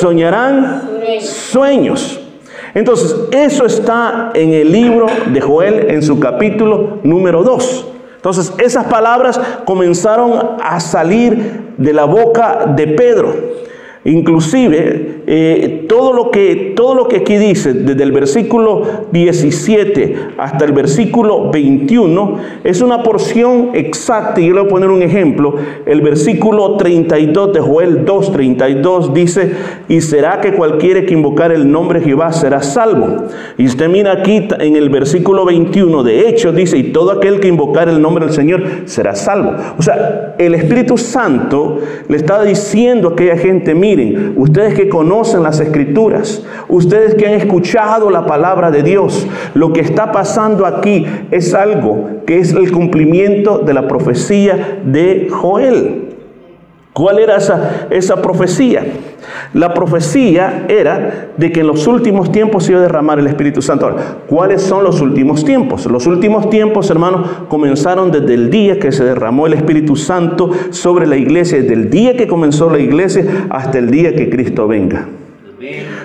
soñarán 0.00 0.88
sueños. 1.20 2.24
Entonces, 2.74 3.16
eso 3.30 3.66
está 3.66 4.30
en 4.34 4.52
el 4.52 4.70
libro 4.70 5.06
de 5.26 5.40
Joel 5.40 5.90
en 5.90 6.02
su 6.02 6.18
capítulo 6.20 6.98
número 7.02 7.42
2. 7.42 7.86
Entonces, 8.16 8.52
esas 8.58 8.86
palabras 8.86 9.40
comenzaron 9.64 10.56
a 10.60 10.80
salir 10.80 11.74
de 11.76 11.92
la 11.92 12.04
boca 12.04 12.66
de 12.74 12.88
Pedro. 12.88 13.34
Inclusive, 14.04 15.22
eh, 15.26 15.84
todo, 15.88 16.12
lo 16.12 16.30
que, 16.30 16.72
todo 16.76 16.94
lo 16.94 17.08
que 17.08 17.16
aquí 17.16 17.36
dice, 17.36 17.74
desde 17.74 18.02
el 18.02 18.12
versículo 18.12 19.06
17 19.12 20.16
hasta 20.38 20.64
el 20.64 20.72
versículo 20.72 21.50
21, 21.50 22.36
es 22.64 22.80
una 22.80 23.02
porción 23.02 23.70
exacta. 23.74 24.40
Y 24.40 24.46
yo 24.46 24.54
le 24.54 24.60
voy 24.60 24.68
a 24.68 24.70
poner 24.70 24.90
un 24.90 25.02
ejemplo. 25.02 25.56
El 25.84 26.00
versículo 26.00 26.76
32 26.76 27.52
de 27.52 27.60
Joel 27.60 28.04
2.32 28.06 29.12
dice, 29.12 29.52
y 29.88 30.00
será 30.00 30.40
que 30.40 30.52
cualquiera 30.52 31.04
que 31.04 31.14
invocar 31.14 31.52
el 31.52 31.70
nombre 31.70 31.98
de 31.98 32.06
Jehová 32.06 32.32
será 32.32 32.62
salvo. 32.62 33.24
Y 33.58 33.66
usted 33.66 33.88
mira 33.88 34.12
aquí 34.12 34.48
en 34.60 34.76
el 34.76 34.90
versículo 34.90 35.44
21, 35.44 36.02
de 36.04 36.28
hecho 36.28 36.52
dice, 36.52 36.78
y 36.78 36.84
todo 36.92 37.10
aquel 37.10 37.40
que 37.40 37.48
invocar 37.48 37.88
el 37.88 38.00
nombre 38.00 38.26
del 38.26 38.34
Señor 38.34 38.62
será 38.84 39.14
salvo. 39.14 39.54
O 39.76 39.82
sea, 39.82 40.36
el 40.38 40.54
Espíritu 40.54 40.96
Santo 40.96 41.78
le 42.08 42.16
está 42.16 42.42
diciendo 42.42 43.08
a 43.08 43.12
aquella 43.12 43.36
gente, 43.36 43.74
miren, 43.88 44.34
ustedes 44.36 44.74
que 44.74 44.88
conocen 44.88 45.42
las 45.42 45.60
escrituras, 45.60 46.44
ustedes 46.68 47.14
que 47.14 47.26
han 47.26 47.34
escuchado 47.34 48.10
la 48.10 48.26
palabra 48.26 48.70
de 48.70 48.82
Dios, 48.82 49.26
lo 49.54 49.72
que 49.72 49.80
está 49.80 50.12
pasando 50.12 50.66
aquí 50.66 51.06
es 51.30 51.54
algo 51.54 52.22
que 52.26 52.38
es 52.38 52.52
el 52.52 52.70
cumplimiento 52.70 53.58
de 53.58 53.72
la 53.72 53.88
profecía 53.88 54.80
de 54.84 55.28
Joel. 55.30 56.07
¿Cuál 56.98 57.20
era 57.20 57.36
esa, 57.36 57.86
esa 57.90 58.20
profecía? 58.20 58.84
La 59.54 59.72
profecía 59.72 60.66
era 60.68 61.28
de 61.36 61.52
que 61.52 61.60
en 61.60 61.68
los 61.68 61.86
últimos 61.86 62.32
tiempos 62.32 62.64
se 62.64 62.72
iba 62.72 62.80
a 62.80 62.82
derramar 62.82 63.20
el 63.20 63.28
Espíritu 63.28 63.62
Santo. 63.62 63.86
Ahora, 63.86 64.02
¿cuáles 64.26 64.62
son 64.62 64.82
los 64.82 65.00
últimos 65.00 65.44
tiempos? 65.44 65.86
Los 65.86 66.08
últimos 66.08 66.50
tiempos, 66.50 66.90
hermanos, 66.90 67.28
comenzaron 67.48 68.10
desde 68.10 68.34
el 68.34 68.50
día 68.50 68.80
que 68.80 68.90
se 68.90 69.04
derramó 69.04 69.46
el 69.46 69.52
Espíritu 69.52 69.94
Santo 69.94 70.50
sobre 70.70 71.06
la 71.06 71.16
iglesia, 71.16 71.60
desde 71.62 71.74
el 71.74 71.88
día 71.88 72.16
que 72.16 72.26
comenzó 72.26 72.68
la 72.68 72.80
iglesia 72.80 73.46
hasta 73.48 73.78
el 73.78 73.92
día 73.92 74.16
que 74.16 74.28
Cristo 74.28 74.66
venga. 74.66 75.06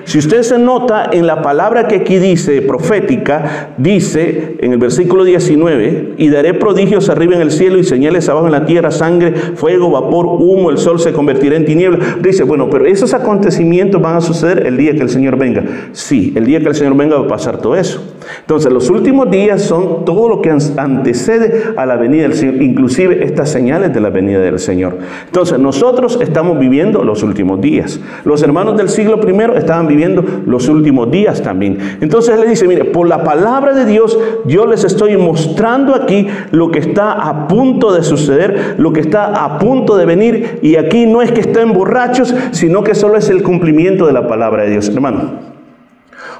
Si 0.05 0.17
usted 0.17 0.41
se 0.41 0.57
nota 0.57 1.09
en 1.11 1.27
la 1.27 1.43
palabra 1.43 1.87
que 1.87 1.97
aquí 1.97 2.17
dice, 2.17 2.61
profética, 2.63 3.69
dice 3.77 4.55
en 4.59 4.71
el 4.71 4.79
versículo 4.79 5.23
19, 5.23 6.15
y 6.17 6.29
daré 6.29 6.55
prodigios 6.55 7.09
arriba 7.09 7.35
en 7.35 7.41
el 7.41 7.51
cielo 7.51 7.77
y 7.77 7.83
señales 7.83 8.29
abajo 8.29 8.47
en 8.47 8.51
la 8.51 8.65
tierra, 8.65 8.89
sangre, 8.89 9.33
fuego, 9.55 9.91
vapor, 9.91 10.25
humo, 10.25 10.71
el 10.71 10.79
sol 10.79 10.99
se 10.99 11.13
convertirá 11.13 11.55
en 11.55 11.65
tinieblas. 11.65 12.21
Dice, 12.21 12.43
bueno, 12.43 12.69
pero 12.69 12.85
esos 12.85 13.13
acontecimientos 13.13 14.01
van 14.01 14.17
a 14.17 14.21
suceder 14.21 14.65
el 14.65 14.75
día 14.75 14.93
que 14.93 15.01
el 15.01 15.09
Señor 15.09 15.37
venga. 15.37 15.63
Sí, 15.91 16.33
el 16.35 16.45
día 16.45 16.59
que 16.59 16.69
el 16.69 16.75
Señor 16.75 16.95
venga 16.95 17.17
va 17.17 17.25
a 17.25 17.27
pasar 17.27 17.57
todo 17.61 17.75
eso. 17.75 18.12
Entonces, 18.41 18.71
los 18.71 18.89
últimos 18.89 19.29
días 19.31 19.61
son 19.61 20.05
todo 20.05 20.29
lo 20.29 20.41
que 20.41 20.49
antecede 20.49 21.73
a 21.75 21.85
la 21.85 21.95
venida 21.95 22.23
del 22.23 22.33
Señor, 22.33 22.61
inclusive 22.61 23.23
estas 23.23 23.49
señales 23.49 23.93
de 23.93 24.01
la 24.01 24.09
venida 24.09 24.39
del 24.39 24.59
Señor. 24.59 24.97
Entonces, 25.25 25.59
nosotros 25.59 26.19
estamos 26.21 26.59
viviendo 26.59 27.03
los 27.03 27.23
últimos 27.23 27.61
días. 27.61 27.99
Los 28.25 28.43
hermanos 28.43 28.77
del 28.77 28.89
siglo 28.89 29.19
I 29.23 29.57
estaban 29.57 29.87
viviendo 29.87 30.23
los 30.45 30.67
últimos 30.69 31.11
días 31.11 31.41
también. 31.41 31.77
Entonces, 32.01 32.35
él 32.35 32.41
le 32.41 32.49
dice, 32.49 32.67
mire, 32.67 32.85
por 32.85 33.07
la 33.07 33.23
palabra 33.23 33.73
de 33.73 33.85
Dios, 33.85 34.17
yo 34.45 34.65
les 34.65 34.83
estoy 34.83 35.17
mostrando 35.17 35.95
aquí 35.95 36.27
lo 36.51 36.71
que 36.71 36.79
está 36.79 37.13
a 37.13 37.47
punto 37.47 37.93
de 37.93 38.03
suceder, 38.03 38.75
lo 38.77 38.93
que 38.93 38.99
está 38.99 39.43
a 39.43 39.57
punto 39.59 39.97
de 39.97 40.05
venir, 40.05 40.59
y 40.61 40.75
aquí 40.75 41.05
no 41.05 41.21
es 41.21 41.31
que 41.31 41.41
estén 41.41 41.73
borrachos, 41.73 42.33
sino 42.51 42.83
que 42.83 42.95
solo 42.95 43.17
es 43.17 43.29
el 43.29 43.43
cumplimiento 43.43 44.05
de 44.07 44.13
la 44.13 44.27
palabra 44.27 44.63
de 44.63 44.71
Dios, 44.71 44.89
hermano. 44.89 45.53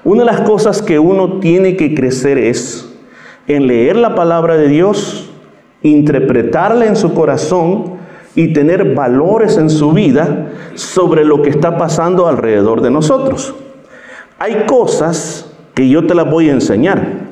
Una 0.06 0.26
de 0.26 0.32
las 0.32 0.42
cosas 0.42 0.82
que 0.82 1.00
uno 1.00 1.40
tiene 1.40 1.78
que 1.78 1.96
crecer 1.96 2.38
es 2.38 2.94
en 3.48 3.68
leer 3.68 3.96
la 3.96 4.16
palabra 4.16 4.58
de 4.58 4.68
Dios, 4.68 5.30
interpretarla 5.82 6.86
en 6.86 6.96
su 6.96 7.14
corazón 7.14 7.94
y 8.36 8.52
tener 8.52 8.96
valores 8.96 9.58
en 9.58 9.70
su 9.70 9.94
vida 9.94 10.50
sobre 10.76 11.24
lo 11.24 11.42
que 11.42 11.50
está 11.50 11.78
pasando 11.78 12.28
alrededor 12.28 12.82
de 12.82 12.92
nosotros. 12.92 13.56
Hay 14.40 14.66
cosas 14.66 15.54
que 15.74 15.88
yo 15.88 16.06
te 16.06 16.16
las 16.16 16.30
voy 16.30 16.50
a 16.50 16.54
enseñar. 16.54 17.23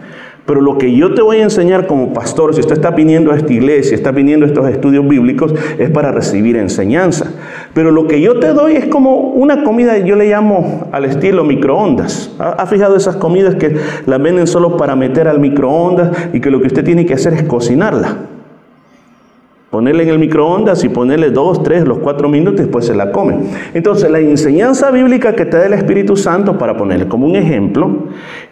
Pero 0.52 0.60
lo 0.60 0.78
que 0.78 0.94
yo 0.94 1.14
te 1.14 1.22
voy 1.22 1.38
a 1.38 1.44
enseñar 1.44 1.88
como 1.88 2.12
pastor, 2.12 2.54
si 2.54 2.60
usted 2.60 2.74
está 2.74 2.92
viniendo 2.92 3.32
a 3.32 3.38
esta 3.38 3.54
iglesia, 3.54 3.96
está 3.96 4.12
viniendo 4.12 4.46
a 4.46 4.50
estos 4.50 4.68
estudios 4.68 5.08
bíblicos, 5.08 5.56
es 5.80 5.90
para 5.92 6.12
recibir 6.12 6.58
enseñanza. 6.58 7.32
Pero 7.74 7.90
lo 7.90 8.06
que 8.06 8.20
yo 8.20 8.38
te 8.38 8.48
doy 8.48 8.76
es 8.76 8.88
como 8.88 9.16
una 9.16 9.64
comida, 9.64 9.98
yo 10.00 10.18
le 10.18 10.30
llamo 10.30 10.90
al 10.92 11.06
estilo 11.06 11.46
microondas. 11.46 12.36
¿Ha, 12.38 12.66
fijado 12.66 12.98
esas 12.98 13.16
comidas 13.16 13.56
que 13.56 13.78
las 14.06 14.22
venden 14.22 14.46
solo 14.46 14.76
para 14.76 14.94
meter 14.98 15.30
al 15.30 15.40
microondas 15.40 16.10
y 16.34 16.42
que 16.42 16.52
lo 16.52 16.60
que 16.60 16.68
usted 16.68 16.84
tiene 16.84 17.06
que 17.06 17.14
hacer 17.14 17.32
es 17.32 17.44
cocinarla? 17.44 18.18
Ponerle 19.72 20.04
en 20.04 20.10
el 20.10 20.20
microondas 20.20 20.84
y 20.84 20.90
ponerle 20.90 21.30
dos, 21.30 21.64
tres, 21.64 21.88
los 21.88 22.00
cuatro 22.00 22.28
minutos 22.28 22.60
después 22.60 22.86
se 22.86 22.94
la 22.94 23.14
come. 23.14 23.38
Entonces, 23.74 24.12
la 24.12 24.20
enseñanza 24.20 24.92
bíblica 24.92 25.34
que 25.34 25.46
te 25.46 25.56
da 25.56 25.66
el 25.66 25.72
Espíritu 25.72 26.18
Santo, 26.18 26.58
para 26.58 26.76
ponerle 26.76 27.08
como 27.08 27.26
un 27.26 27.38
ejemplo, 27.38 27.90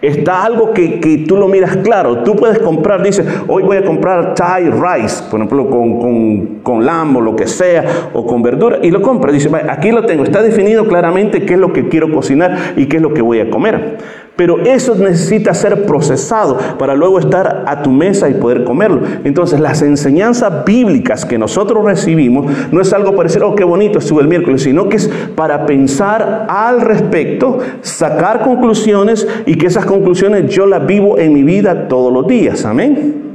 está 0.02 0.46
algo 0.46 0.72
que, 0.72 1.02
que 1.02 1.26
tú 1.28 1.36
lo 1.36 1.50
miras 1.50 1.76
claro. 1.76 2.24
Tú 2.24 2.38
puedes 2.38 2.60
comprar, 2.60 3.04
dice, 3.04 3.26
hoy 3.50 3.64
voy 3.64 3.76
a 3.76 3.84
comprar 3.84 4.34
Thai 4.34 4.70
rice, 4.70 5.24
por 5.30 5.42
ejemplo, 5.42 5.70
con, 5.70 6.00
con, 6.00 6.46
con 6.64 6.86
lo 6.86 7.36
que 7.36 7.48
sea, 7.48 7.84
o 8.14 8.26
con 8.26 8.42
verdura, 8.42 8.80
y 8.82 8.90
lo 8.90 9.02
compra. 9.02 9.34
Dice, 9.34 9.50
aquí 9.68 9.92
lo 9.92 10.06
tengo, 10.06 10.24
está 10.24 10.42
definido 10.42 10.88
claramente 10.88 11.46
qué 11.46 11.56
es 11.56 11.60
lo 11.60 11.74
que 11.74 11.90
quiero 11.90 12.10
cocinar 12.14 12.76
y 12.78 12.86
qué 12.86 12.96
es 12.96 13.04
lo 13.04 13.14
que 13.14 13.22
voy 13.22 13.42
a 13.42 13.50
comer. 13.50 13.98
Pero 14.40 14.62
eso 14.62 14.96
necesita 14.96 15.54
ser 15.54 15.86
procesado 15.86 16.58
para 16.78 16.96
luego 16.96 17.20
estar 17.20 17.66
a 17.68 17.82
tu 17.82 17.92
mesa 17.92 18.30
y 18.30 18.36
poder 18.36 18.64
comerlo. 18.64 19.02
Entonces, 19.26 19.60
las 19.60 19.82
enseñanzas 19.82 20.64
bíblicas 20.64 21.26
que 21.26 21.38
nosotros 21.38 21.84
recibimos 21.84 22.50
no 22.72 22.80
es 22.80 22.94
algo 22.94 23.12
para 23.18 23.24
decir, 23.24 23.44
oh, 23.44 23.54
qué 23.54 23.66
bonito 23.66 24.00
estuvo 24.00 24.22
el 24.22 24.30
miércoles, 24.30 24.64
sino 24.64 24.88
que 24.88 24.96
es 24.96 25.10
para 25.36 25.66
pensar 25.66 26.48
al 26.48 26.80
respecto, 26.80 27.58
sacar 27.82 28.42
conclusiones 28.42 29.28
y 29.46 29.56
que 29.56 29.68
esas 29.68 29.86
conclusiones 29.86 30.50
yo 30.56 30.66
las 30.66 30.88
vivo 30.88 31.18
en 31.18 31.34
mi 31.34 31.44
vida 31.44 31.90
todos 31.90 32.14
los 32.14 32.26
días. 32.26 32.64
Amén. 32.64 33.29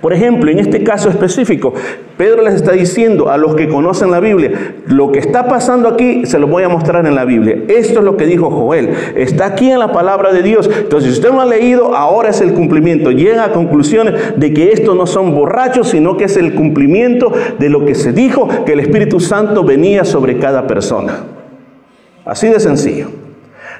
Por 0.00 0.12
ejemplo, 0.12 0.50
en 0.50 0.58
este 0.58 0.84
caso 0.84 1.08
específico, 1.08 1.74
Pedro 2.16 2.42
les 2.42 2.54
está 2.54 2.72
diciendo 2.72 3.28
a 3.28 3.36
los 3.36 3.56
que 3.56 3.68
conocen 3.68 4.10
la 4.10 4.20
Biblia, 4.20 4.74
lo 4.86 5.10
que 5.10 5.18
está 5.18 5.48
pasando 5.48 5.88
aquí 5.88 6.26
se 6.26 6.38
lo 6.38 6.46
voy 6.46 6.62
a 6.62 6.68
mostrar 6.68 7.04
en 7.06 7.14
la 7.14 7.24
Biblia. 7.24 7.58
Esto 7.66 7.98
es 7.98 8.04
lo 8.04 8.16
que 8.16 8.26
dijo 8.26 8.50
Joel. 8.50 8.90
Está 9.16 9.46
aquí 9.46 9.70
en 9.70 9.80
la 9.80 9.90
palabra 9.90 10.32
de 10.32 10.42
Dios. 10.42 10.70
Entonces, 10.72 11.12
si 11.12 11.18
usted 11.18 11.32
no 11.32 11.40
ha 11.40 11.46
leído, 11.46 11.96
ahora 11.96 12.30
es 12.30 12.40
el 12.40 12.52
cumplimiento. 12.52 13.10
Llega 13.10 13.44
a 13.44 13.52
conclusiones 13.52 14.14
de 14.36 14.54
que 14.54 14.72
estos 14.72 14.94
no 14.94 15.06
son 15.06 15.34
borrachos, 15.34 15.88
sino 15.88 16.16
que 16.16 16.24
es 16.24 16.36
el 16.36 16.54
cumplimiento 16.54 17.32
de 17.58 17.68
lo 17.68 17.84
que 17.84 17.94
se 17.94 18.12
dijo, 18.12 18.48
que 18.64 18.74
el 18.74 18.80
Espíritu 18.80 19.18
Santo 19.18 19.64
venía 19.64 20.04
sobre 20.04 20.38
cada 20.38 20.66
persona. 20.66 21.24
Así 22.24 22.48
de 22.48 22.60
sencillo. 22.60 23.23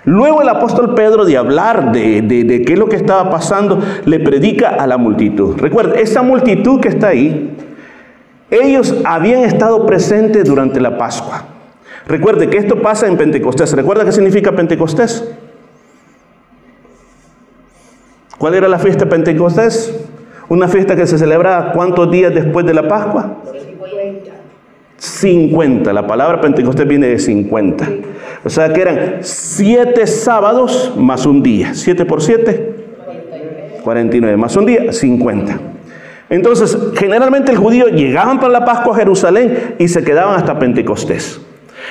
Luego 0.04 0.42
el 0.42 0.49
apóstol 0.49 0.94
Pedro 0.94 1.25
de 1.25 1.37
hablar 1.37 1.92
de, 1.92 2.62
qué 2.66 2.73
es 2.73 2.78
lo 2.78 2.88
que 2.88 2.96
estaba 2.96 3.30
pasando, 3.30 3.80
le 4.04 4.20
predica 4.20 4.68
a 4.68 4.87
la 4.87 4.99
multitud. 4.99 5.56
Recuerda, 5.58 5.94
esa 5.94 6.23
multitud 6.23 6.80
que 6.80 6.88
está 6.88 7.08
ahí, 7.08 7.56
ellos 8.50 8.94
habían 9.04 9.44
estado 9.44 9.87
presentes 9.87 10.44
durante 10.44 10.80
la 10.80 10.99
Pascua. 10.99 11.44
Recuerde 12.06 12.50
que 12.50 12.58
esto 12.58 12.82
pasa 12.82 13.06
en 13.06 13.16
Pentecostés. 13.16 13.73
¿Recuerda 13.73 14.04
qué 14.04 14.12
significa 14.12 14.52
Pentecostés? 14.52 15.25
¿Cuál 18.37 18.54
era 18.54 18.68
la 18.68 18.78
fiesta 18.78 19.04
de 19.04 19.11
Pentecostés? 19.11 19.94
Una 20.50 20.68
fiesta 20.68 20.94
que 20.94 21.06
se 21.06 21.16
celebra 21.16 21.73
cuántos 21.73 22.11
días 22.11 22.34
después 22.34 22.66
de 22.66 22.75
la 22.75 22.87
Pascua? 22.87 23.38
50. 24.96 25.92
La 25.92 26.06
palabra 26.06 26.40
Pentecostés 26.40 26.86
viene 26.86 27.08
de 27.08 27.18
50. 27.18 27.88
O 28.44 28.50
sea 28.50 28.72
que 28.72 28.80
eran 28.80 29.18
7 29.20 30.06
sábados 30.06 30.92
más 30.96 31.26
un 31.26 31.42
día. 31.42 31.74
7 31.74 32.04
por 32.04 32.22
7, 32.22 32.74
49. 33.82 34.36
Más 34.36 34.56
un 34.56 34.66
día, 34.66 34.92
50. 34.92 35.58
Entonces, 36.30 36.76
generalmente 36.96 37.52
el 37.52 37.58
judío 37.58 37.88
llegaban 37.88 38.40
para 38.40 38.52
la 38.52 38.64
Pascua 38.64 38.94
a 38.94 38.98
Jerusalén 38.98 39.74
y 39.78 39.88
se 39.88 40.02
quedaban 40.02 40.36
hasta 40.36 40.58
Pentecostés. 40.58 41.40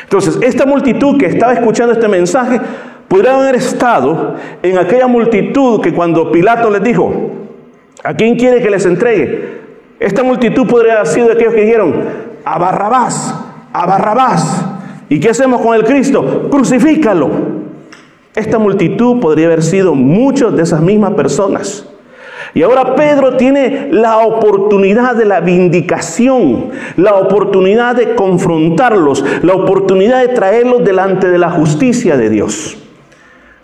Entonces, 0.03 0.39
esta 0.41 0.65
multitud 0.65 1.17
que 1.17 1.27
estaba 1.27 1.53
escuchando 1.53 1.93
este 1.93 2.07
mensaje, 2.07 2.59
podrían 3.07 3.35
haber 3.35 3.55
estado 3.55 4.35
en 4.63 4.77
aquella 4.79 5.05
multitud 5.05 5.81
que 5.81 5.93
cuando 5.93 6.31
Pilato 6.31 6.71
les 6.71 6.81
dijo, 6.81 7.31
¿a 8.03 8.15
quién 8.15 8.35
quiere 8.35 8.59
que 8.61 8.71
les 8.71 8.87
entregue? 8.87 9.61
Esta 9.99 10.23
multitud 10.23 10.65
podría 10.67 10.95
haber 10.95 11.07
sido 11.07 11.27
de 11.27 11.33
aquellos 11.33 11.53
que 11.53 11.61
dijeron, 11.61 11.93
a 12.45 12.57
Barrabás, 12.57 13.35
a 13.71 13.85
Barrabás. 13.85 14.65
¿Y 15.09 15.19
qué 15.19 15.29
hacemos 15.29 15.61
con 15.61 15.75
el 15.75 15.83
Cristo? 15.83 16.49
Crucifícalo. 16.49 17.29
Esta 18.35 18.57
multitud 18.57 19.19
podría 19.19 19.47
haber 19.47 19.63
sido 19.63 19.93
muchas 19.93 20.55
de 20.55 20.63
esas 20.63 20.81
mismas 20.81 21.13
personas. 21.13 21.87
Y 22.55 22.61
ahora 22.61 22.95
Pedro 22.95 23.35
tiene 23.35 23.89
la 23.91 24.19
oportunidad 24.19 25.15
de 25.15 25.25
la 25.25 25.39
vindicación, 25.39 26.69
la 26.97 27.15
oportunidad 27.15 27.95
de 27.95 28.15
confrontarlos, 28.15 29.23
la 29.41 29.53
oportunidad 29.53 30.21
de 30.21 30.29
traerlos 30.29 30.83
delante 30.83 31.29
de 31.29 31.37
la 31.37 31.49
justicia 31.49 32.15
de 32.15 32.29
Dios. 32.29 32.77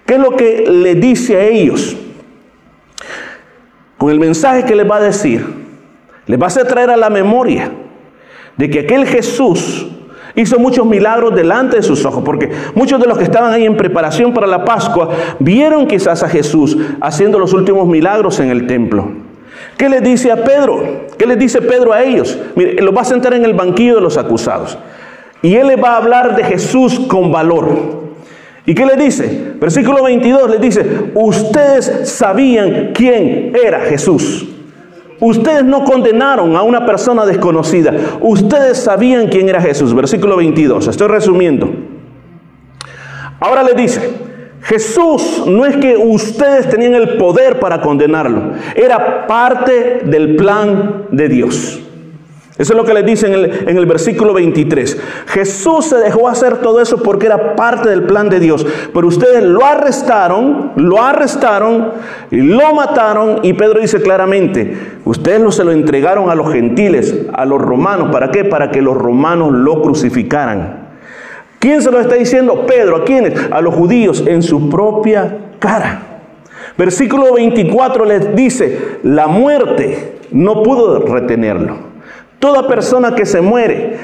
¿Qué 0.06 0.16
es 0.16 0.20
lo 0.20 0.36
que 0.36 0.66
le 0.68 0.96
dice 0.96 1.38
a 1.38 1.44
ellos? 1.46 1.96
Con 3.98 4.10
el 4.10 4.20
mensaje 4.20 4.64
que 4.64 4.76
les 4.76 4.90
va 4.90 4.98
a 4.98 5.02
decir, 5.02 5.46
les 6.26 6.40
va 6.40 6.46
a 6.46 6.48
hacer 6.48 6.66
traer 6.68 6.90
a 6.90 6.98
la 6.98 7.10
memoria 7.10 7.72
de 8.60 8.70
que 8.70 8.80
aquel 8.80 9.08
Jesús 9.08 9.88
hizo 10.36 10.60
muchos 10.60 10.86
milagros 10.86 11.34
delante 11.34 11.78
de 11.78 11.82
sus 11.82 12.04
ojos, 12.04 12.24
porque 12.26 12.52
muchos 12.76 13.00
de 13.00 13.08
los 13.08 13.18
que 13.18 13.24
estaban 13.24 13.54
ahí 13.54 13.64
en 13.64 13.78
preparación 13.78 14.34
para 14.34 14.48
la 14.48 14.66
Pascua 14.66 15.12
vieron 15.40 15.88
quizás 15.88 16.24
a 16.24 16.28
Jesús 16.28 16.78
haciendo 17.00 17.40
los 17.40 17.54
últimos 17.54 17.88
milagros 17.88 18.38
en 18.42 18.50
el 18.50 18.68
templo. 18.68 19.14
¿Qué 19.78 19.88
les 19.88 20.04
dice 20.04 20.30
a 20.30 20.44
Pedro? 20.44 21.08
¿Qué 21.18 21.26
les 21.26 21.40
dice 21.40 21.62
Pedro 21.62 21.94
a 21.94 22.04
ellos? 22.04 22.38
Mire, 22.58 22.82
los 22.82 22.94
va 22.94 23.00
a 23.00 23.06
sentar 23.06 23.34
en 23.34 23.46
el 23.46 23.54
banquillo 23.54 23.96
de 23.96 24.02
los 24.02 24.18
acusados. 24.18 24.78
Y 25.42 25.56
él 25.56 25.68
les 25.68 25.82
va 25.82 25.92
a 25.92 25.98
hablar 25.98 26.36
de 26.36 26.44
Jesús 26.44 27.00
con 27.08 27.32
valor. 27.32 27.70
¿Y 28.66 28.76
qué 28.76 28.86
les 28.86 28.98
dice? 28.98 29.54
Versículo 29.58 30.04
22 30.04 30.50
les 30.50 30.60
dice, 30.60 30.86
ustedes 31.14 32.10
sabían 32.10 32.92
quién 32.94 33.54
era 33.56 33.80
Jesús. 33.80 34.50
Ustedes 35.20 35.64
no 35.64 35.84
condenaron 35.84 36.56
a 36.56 36.64
una 36.64 36.86
persona 36.86 37.26
desconocida. 37.26 37.94
Ustedes 38.22 38.78
sabían 38.78 39.28
quién 39.28 39.50
era 39.50 39.62
Jesús. 39.62 39.94
Versículo 39.94 40.38
22. 40.38 40.88
Estoy 40.88 41.08
resumiendo. 41.08 41.70
Ahora 43.40 43.64
le 43.64 43.74
dice, 43.74 44.14
Jesús 44.62 45.44
no 45.48 45.66
es 45.66 45.78
que 45.78 45.98
ustedes 45.98 46.70
tenían 46.70 46.94
el 46.94 47.18
poder 47.18 47.60
para 47.60 47.82
condenarlo. 47.82 48.54
Era 48.76 49.28
parte 49.28 50.02
del 50.06 50.36
plan 50.36 51.06
de 51.12 51.30
Dios. 51.30 51.82
Eso 52.60 52.74
es 52.74 52.78
lo 52.78 52.84
que 52.84 52.94
les 52.94 53.06
dice 53.06 53.26
en 53.26 53.34
el, 53.34 53.70
en 53.70 53.78
el, 53.78 53.86
versículo 53.86 54.34
23. 54.34 55.02
Jesús 55.28 55.86
se 55.86 55.96
dejó 55.96 56.28
hacer 56.28 56.58
todo 56.58 56.82
eso 56.82 57.02
porque 57.02 57.28
era 57.28 57.56
parte 57.56 57.88
del 57.88 58.04
plan 58.04 58.28
de 58.28 58.42
Dios. 58.42 58.68
Pero 58.94 59.08
ustedes 59.08 59.42
lo 59.44 59.66
arrestaron, 59.66 60.74
lo 60.76 61.02
arrestaron, 61.02 61.94
y 62.30 62.42
lo 62.42 62.74
mataron. 62.74 63.40
Y 63.44 63.54
Pedro 63.54 63.80
dice 63.80 64.02
claramente, 64.02 64.78
ustedes 65.06 65.40
lo, 65.40 65.54
se 65.54 65.64
lo 65.64 65.72
entregaron 65.72 66.30
a 66.30 66.36
los 66.36 66.52
gentiles, 66.52 67.28
a 67.34 67.46
los 67.46 67.62
romanos. 67.62 68.10
¿Para 68.12 68.30
qué? 68.30 68.44
Para 68.44 68.72
que 68.72 68.82
los 68.82 68.98
romanos 68.98 69.54
lo 69.54 69.82
crucificaran. 69.82 70.90
¿Quién 71.60 71.82
se 71.82 71.92
lo 71.92 72.02
está 72.02 72.16
diciendo? 72.16 72.66
Pedro. 72.66 72.98
¿A 72.98 73.06
quiénes? 73.06 73.40
A 73.52 73.62
los 73.62 73.74
judíos 73.74 74.22
en 74.28 74.44
su 74.44 74.70
propia 74.70 75.38
cara. 75.60 76.02
Versículo 76.78 77.36
24 77.36 78.04
les 78.04 78.36
dice, 78.36 78.98
la 79.04 79.28
muerte 79.28 80.18
no 80.32 80.62
pudo 80.62 81.00
retenerlo. 81.00 81.89
Toda 82.40 82.68
persona 82.68 83.16
que 83.16 83.26
se 83.26 83.42
muere 83.42 83.98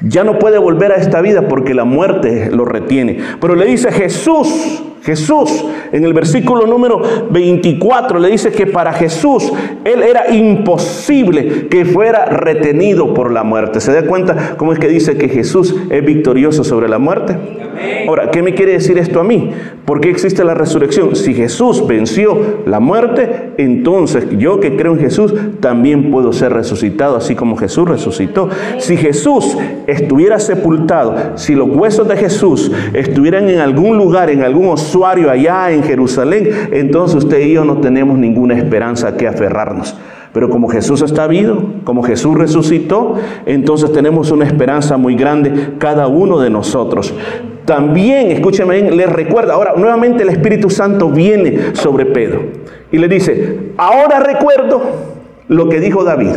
ya 0.00 0.24
no 0.24 0.38
puede 0.38 0.58
volver 0.58 0.92
a 0.92 0.96
esta 0.96 1.20
vida 1.20 1.48
porque 1.48 1.74
la 1.74 1.84
muerte 1.84 2.50
lo 2.50 2.64
retiene. 2.64 3.18
Pero 3.40 3.54
le 3.54 3.66
dice 3.66 3.92
Jesús, 3.92 4.82
Jesús, 5.02 5.64
en 5.90 6.04
el 6.04 6.12
versículo 6.12 6.66
número 6.66 7.02
24 7.30 8.20
le 8.20 8.28
dice 8.30 8.52
que 8.52 8.66
para 8.66 8.92
Jesús 8.92 9.52
él 9.84 10.02
era 10.02 10.32
imposible 10.32 11.66
que 11.68 11.84
fuera 11.84 12.26
retenido 12.26 13.12
por 13.12 13.32
la 13.32 13.42
muerte. 13.42 13.80
¿Se 13.80 13.92
da 13.92 14.06
cuenta 14.06 14.54
cómo 14.56 14.72
es 14.72 14.78
que 14.78 14.88
dice 14.88 15.16
que 15.16 15.28
Jesús 15.28 15.74
es 15.90 16.04
victorioso 16.04 16.62
sobre 16.62 16.88
la 16.88 16.98
muerte? 16.98 17.36
Ahora, 18.06 18.30
¿qué 18.30 18.42
me 18.42 18.54
quiere 18.54 18.72
decir 18.72 18.98
esto 18.98 19.20
a 19.20 19.24
mí? 19.24 19.50
¿Por 19.84 20.00
qué 20.00 20.10
existe 20.10 20.44
la 20.44 20.54
resurrección? 20.54 21.16
Si 21.16 21.34
Jesús 21.34 21.86
venció 21.86 22.62
la 22.66 22.80
muerte, 22.80 23.52
entonces 23.58 24.26
yo 24.38 24.60
que 24.60 24.76
creo 24.76 24.92
en 24.92 25.00
Jesús 25.00 25.34
también 25.60 26.10
puedo 26.10 26.32
ser 26.32 26.52
resucitado, 26.52 27.16
así 27.16 27.34
como 27.34 27.56
Jesús 27.56 27.88
resucitó. 27.88 28.48
Si 28.78 28.96
Jesús 28.96 29.56
estuviera 29.86 30.38
sepultado, 30.38 31.36
si 31.36 31.54
los 31.54 31.68
huesos 31.68 32.06
de 32.08 32.16
Jesús 32.16 32.70
estuvieran 32.92 33.48
en 33.48 33.58
algún 33.58 33.96
lugar, 33.96 34.30
en 34.30 34.42
algún 34.42 34.68
usuario 34.92 35.30
allá 35.30 35.70
en 35.70 35.82
Jerusalén, 35.82 36.68
entonces 36.70 37.24
usted 37.24 37.40
y 37.40 37.54
yo 37.54 37.64
no 37.64 37.78
tenemos 37.78 38.18
ninguna 38.18 38.54
esperanza 38.54 39.16
que 39.16 39.26
aferrarnos. 39.26 39.96
Pero 40.34 40.50
como 40.50 40.68
Jesús 40.68 41.02
está 41.02 41.26
vivo, 41.26 41.74
como 41.84 42.02
Jesús 42.02 42.36
resucitó, 42.36 43.16
entonces 43.46 43.92
tenemos 43.92 44.30
una 44.30 44.44
esperanza 44.44 44.96
muy 44.96 45.14
grande 45.14 45.74
cada 45.78 46.08
uno 46.08 46.38
de 46.40 46.50
nosotros. 46.50 47.14
También, 47.64 48.30
escúcheme 48.30 48.80
bien, 48.80 48.96
le 48.96 49.06
recuerda, 49.06 49.54
ahora 49.54 49.74
nuevamente 49.76 50.22
el 50.22 50.28
Espíritu 50.28 50.68
Santo 50.68 51.08
viene 51.08 51.74
sobre 51.74 52.06
Pedro 52.06 52.42
y 52.90 52.98
le 52.98 53.08
dice, 53.08 53.72
ahora 53.76 54.20
recuerdo 54.20 54.82
lo 55.48 55.68
que 55.68 55.80
dijo 55.80 56.04
David. 56.04 56.34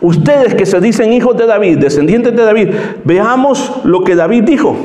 Ustedes 0.00 0.54
que 0.54 0.66
se 0.66 0.80
dicen 0.80 1.12
hijos 1.12 1.36
de 1.36 1.46
David, 1.46 1.78
descendientes 1.78 2.34
de 2.34 2.42
David, 2.42 2.68
veamos 3.04 3.80
lo 3.84 4.04
que 4.04 4.14
David 4.14 4.44
dijo. 4.44 4.76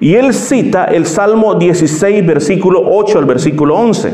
Y 0.00 0.14
él 0.14 0.32
cita 0.32 0.84
el 0.84 1.06
Salmo 1.06 1.54
16, 1.54 2.24
versículo 2.24 2.82
8 2.84 3.18
al 3.18 3.24
versículo 3.24 3.76
11. 3.76 4.12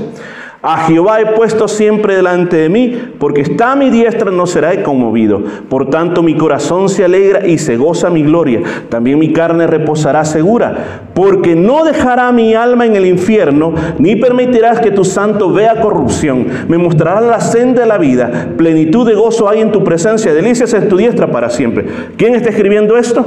A 0.66 0.78
Jehová 0.86 1.20
he 1.20 1.26
puesto 1.26 1.68
siempre 1.68 2.16
delante 2.16 2.56
de 2.56 2.70
mí, 2.70 2.98
porque 3.18 3.42
está 3.42 3.72
a 3.72 3.76
mi 3.76 3.90
diestra, 3.90 4.30
no 4.30 4.46
será 4.46 4.82
conmovido. 4.82 5.42
Por 5.68 5.90
tanto, 5.90 6.22
mi 6.22 6.38
corazón 6.38 6.88
se 6.88 7.04
alegra 7.04 7.46
y 7.46 7.58
se 7.58 7.76
goza 7.76 8.08
mi 8.08 8.22
gloria. 8.22 8.62
También 8.88 9.18
mi 9.18 9.34
carne 9.34 9.66
reposará 9.66 10.24
segura, 10.24 11.02
porque 11.12 11.54
no 11.54 11.84
dejará 11.84 12.32
mi 12.32 12.54
alma 12.54 12.86
en 12.86 12.96
el 12.96 13.04
infierno, 13.04 13.74
ni 13.98 14.16
permitirás 14.16 14.80
que 14.80 14.90
tu 14.90 15.04
santo 15.04 15.52
vea 15.52 15.82
corrupción. 15.82 16.46
Me 16.66 16.78
mostrarás 16.78 17.24
la 17.24 17.40
senda 17.42 17.82
de 17.82 17.86
la 17.86 17.98
vida. 17.98 18.48
Plenitud 18.56 19.06
de 19.06 19.16
gozo 19.16 19.50
hay 19.50 19.60
en 19.60 19.70
tu 19.70 19.84
presencia, 19.84 20.32
delicias 20.32 20.72
en 20.72 20.88
tu 20.88 20.96
diestra 20.96 21.30
para 21.30 21.50
siempre. 21.50 21.84
¿Quién 22.16 22.34
está 22.34 22.48
escribiendo 22.48 22.96
esto? 22.96 23.26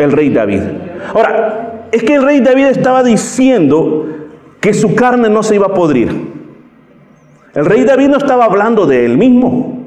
El 0.00 0.12
rey 0.12 0.30
David. 0.30 0.62
Ahora, 1.14 1.88
es 1.92 2.02
que 2.02 2.14
el 2.14 2.22
rey 2.22 2.40
David 2.40 2.66
estaba 2.66 3.02
diciendo 3.02 4.06
que 4.58 4.72
su 4.72 4.94
carne 4.94 5.28
no 5.28 5.42
se 5.42 5.56
iba 5.56 5.66
a 5.66 5.74
podrir. 5.74 6.10
El 7.54 7.66
rey 7.66 7.84
David 7.84 8.08
no 8.08 8.16
estaba 8.16 8.46
hablando 8.46 8.86
de 8.86 9.04
él 9.04 9.18
mismo. 9.18 9.78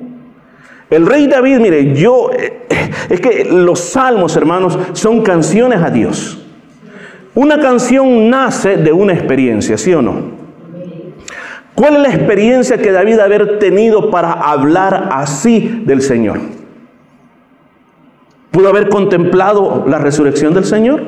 El 0.91 1.07
rey 1.07 1.25
David, 1.25 1.57
mire, 1.57 1.95
yo, 1.95 2.29
eh, 2.31 2.67
es 3.09 3.19
que 3.21 3.45
los 3.45 3.79
salmos, 3.79 4.35
hermanos, 4.35 4.77
son 4.91 5.23
canciones 5.23 5.81
a 5.81 5.89
Dios. 5.89 6.45
Una 7.33 7.59
canción 7.59 8.29
nace 8.29 8.77
de 8.77 8.93
una 8.93 9.13
experiencia, 9.13 9.79
¿sí 9.79 9.95
o 9.95 10.03
no? 10.03 10.43
¿Cuál 11.73 11.95
es 11.95 12.01
la 12.03 12.09
experiencia 12.09 12.77
que 12.77 12.91
David 12.91 13.17
haber 13.17 13.57
tenido 13.57 14.11
para 14.11 14.33
hablar 14.33 15.09
así 15.11 15.81
del 15.87 16.03
Señor? 16.03 16.39
¿Pudo 18.53 18.69
haber 18.69 18.87
contemplado 18.87 19.83
la 19.87 19.97
resurrección 19.97 20.53
del 20.53 20.63
Señor? 20.63 21.01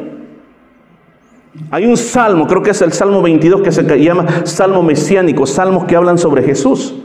Hay 1.69 1.85
un 1.85 1.95
salmo, 1.95 2.47
creo 2.47 2.63
que 2.63 2.71
es 2.71 2.81
el 2.81 2.91
Salmo 2.91 3.21
22, 3.21 3.61
que 3.61 3.71
se 3.71 3.83
llama 3.83 4.25
Salmo 4.45 4.81
Mesiánico, 4.81 5.45
salmos 5.45 5.85
que 5.85 5.95
hablan 5.95 6.17
sobre 6.17 6.41
Jesús. 6.41 6.95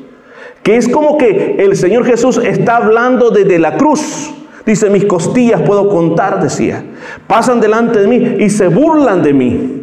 Que 0.62 0.79
es 0.79 0.88
como 0.88 1.18
que 1.18 1.57
el 1.59 1.76
Señor 1.76 2.07
Jesús 2.07 2.38
está 2.38 2.76
hablando 2.76 3.29
desde 3.29 3.59
la 3.59 3.76
cruz. 3.76 4.31
Dice, 4.64 4.88
mis 4.88 5.05
costillas 5.05 5.61
puedo 5.61 5.90
contar, 5.90 6.42
decía. 6.42 6.87
Pasan 7.26 7.61
delante 7.61 8.00
de 8.00 8.07
mí 8.07 8.37
y 8.42 8.48
se 8.48 8.68
burlan 8.68 9.22
de 9.22 9.35
mí. 9.35 9.83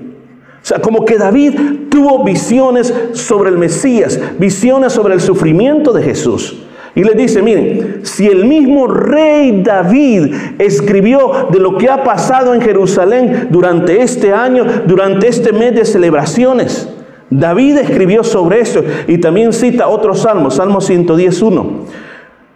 O 0.56 0.66
sea, 0.66 0.80
como 0.80 1.06
que 1.06 1.20
David 1.20 1.54
tuvo 1.92 2.24
visiones 2.24 2.92
sobre 3.14 3.52
el 3.52 3.60
Mesías, 3.60 4.20
visiones 4.40 4.92
sobre 4.92 5.14
el 5.14 5.22
sufrimiento 5.22 5.94
de 5.94 6.02
Jesús. 6.02 6.64
Y 6.98 7.04
le 7.04 7.14
dice, 7.14 7.44
miren, 7.44 8.00
si 8.02 8.26
el 8.26 8.46
mismo 8.46 8.88
rey 8.88 9.62
David 9.62 10.34
escribió 10.58 11.48
de 11.52 11.60
lo 11.60 11.78
que 11.78 11.92
ha 11.92 12.04
pasado 12.04 12.56
en 12.56 12.62
Jerusalén 12.62 13.50
durante 13.52 14.02
este 14.02 14.34
año, 14.34 14.66
durante 14.88 15.28
este 15.28 15.54
mes 15.54 15.76
de 15.76 15.86
celebraciones, 15.86 16.90
David 17.30 17.78
escribió 17.78 18.24
sobre 18.24 18.62
eso 18.62 18.82
y 19.08 19.20
también 19.20 19.54
cita 19.54 19.90
otro 19.90 20.16
salmo, 20.16 20.50
Salmo 20.50 20.82
111. 20.82 21.46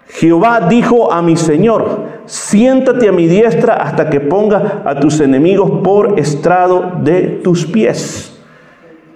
Jehová 0.07 0.61
dijo 0.67 1.13
a 1.13 1.21
mi 1.21 1.37
Señor, 1.37 1.99
siéntate 2.25 3.09
a 3.09 3.11
mi 3.11 3.27
diestra 3.27 3.75
hasta 3.75 4.09
que 4.09 4.21
ponga 4.21 4.81
a 4.85 4.99
tus 4.99 5.19
enemigos 5.19 5.69
por 5.83 6.19
estrado 6.19 6.93
de 7.03 7.41
tus 7.43 7.67
pies. 7.67 8.30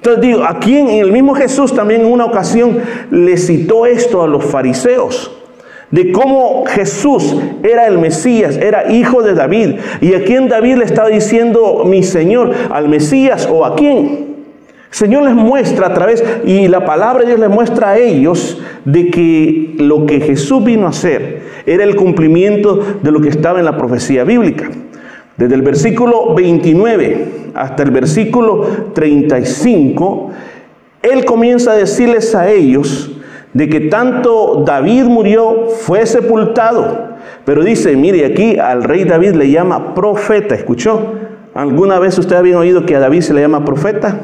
Entonces 0.06 0.22
digo, 0.22 0.44
aquí 0.48 0.78
en 0.78 0.90
el 0.90 1.12
mismo 1.12 1.34
Jesús 1.34 1.74
también 1.74 2.02
en 2.02 2.14
una 2.14 2.26
ocasión 2.26 2.78
le 3.10 3.38
citó 3.38 3.88
esto 3.88 4.22
a 4.22 4.28
los 4.28 4.46
fariseos, 4.46 5.32
de 5.90 6.12
cómo 6.12 6.64
Jesús 6.68 7.36
era 7.64 7.88
el 7.88 7.98
Mesías, 7.98 8.56
era 8.56 8.92
hijo 8.94 9.24
de 9.24 9.34
David, 9.34 9.78
y 10.02 10.14
a 10.14 10.24
quién 10.24 10.48
David 10.48 10.76
le 10.76 10.86
estaba 10.86 11.10
diciendo 11.10 11.86
mi 11.88 12.04
Señor, 12.04 12.54
al 12.70 12.88
Mesías 12.88 13.50
o 13.52 13.66
a 13.66 13.76
quién. 13.76 14.36
Señor 14.92 15.24
les 15.24 15.34
muestra 15.34 15.88
a 15.88 15.94
través, 15.96 16.24
y 16.46 16.68
la 16.68 16.86
palabra 16.86 17.22
de 17.22 17.30
Dios 17.30 17.40
les 17.40 17.50
muestra 17.50 17.90
a 17.90 17.98
ellos 17.98 18.62
de 18.86 19.10
que 19.10 19.74
lo 19.80 20.06
que 20.06 20.22
Jesús 20.22 20.64
vino 20.64 20.86
a 20.86 20.90
hacer 20.90 21.42
era 21.66 21.84
el 21.84 21.96
cumplimiento 21.96 22.80
de 23.02 23.12
lo 23.12 23.22
que 23.22 23.30
estaba 23.30 23.58
en 23.58 23.66
la 23.66 23.76
profecía 23.76 24.24
bíblica. 24.24 24.70
Desde 25.38 25.56
el 25.56 25.62
versículo 25.62 26.34
29 26.34 27.52
hasta 27.54 27.84
el 27.84 27.92
versículo 27.92 28.68
35, 28.94 30.32
él 31.02 31.26
comienza 31.26 31.72
a 31.72 31.76
decirles 31.76 32.34
a 32.36 32.50
ellos 32.50 33.12
de 33.54 33.70
que 33.70 33.82
tanto 33.82 34.64
David 34.66 35.04
murió, 35.04 35.68
fue 35.70 36.06
sepultado. 36.06 37.16
Pero 37.46 37.64
dice, 37.64 37.96
mire, 37.96 38.26
aquí 38.26 38.60
al 38.60 38.84
rey 38.84 39.06
David 39.06 39.36
le 39.36 39.50
llama 39.50 39.94
profeta. 39.94 40.56
¿Escuchó? 40.56 41.14
¿Alguna 41.54 42.00
vez 42.00 42.18
usted 42.18 42.36
había 42.36 42.60
oído 42.60 42.86
que 42.86 42.98
a 42.98 43.00
David 43.00 43.22
se 43.22 43.34
le 43.34 43.40
llama 43.40 43.64
profeta? 43.64 44.20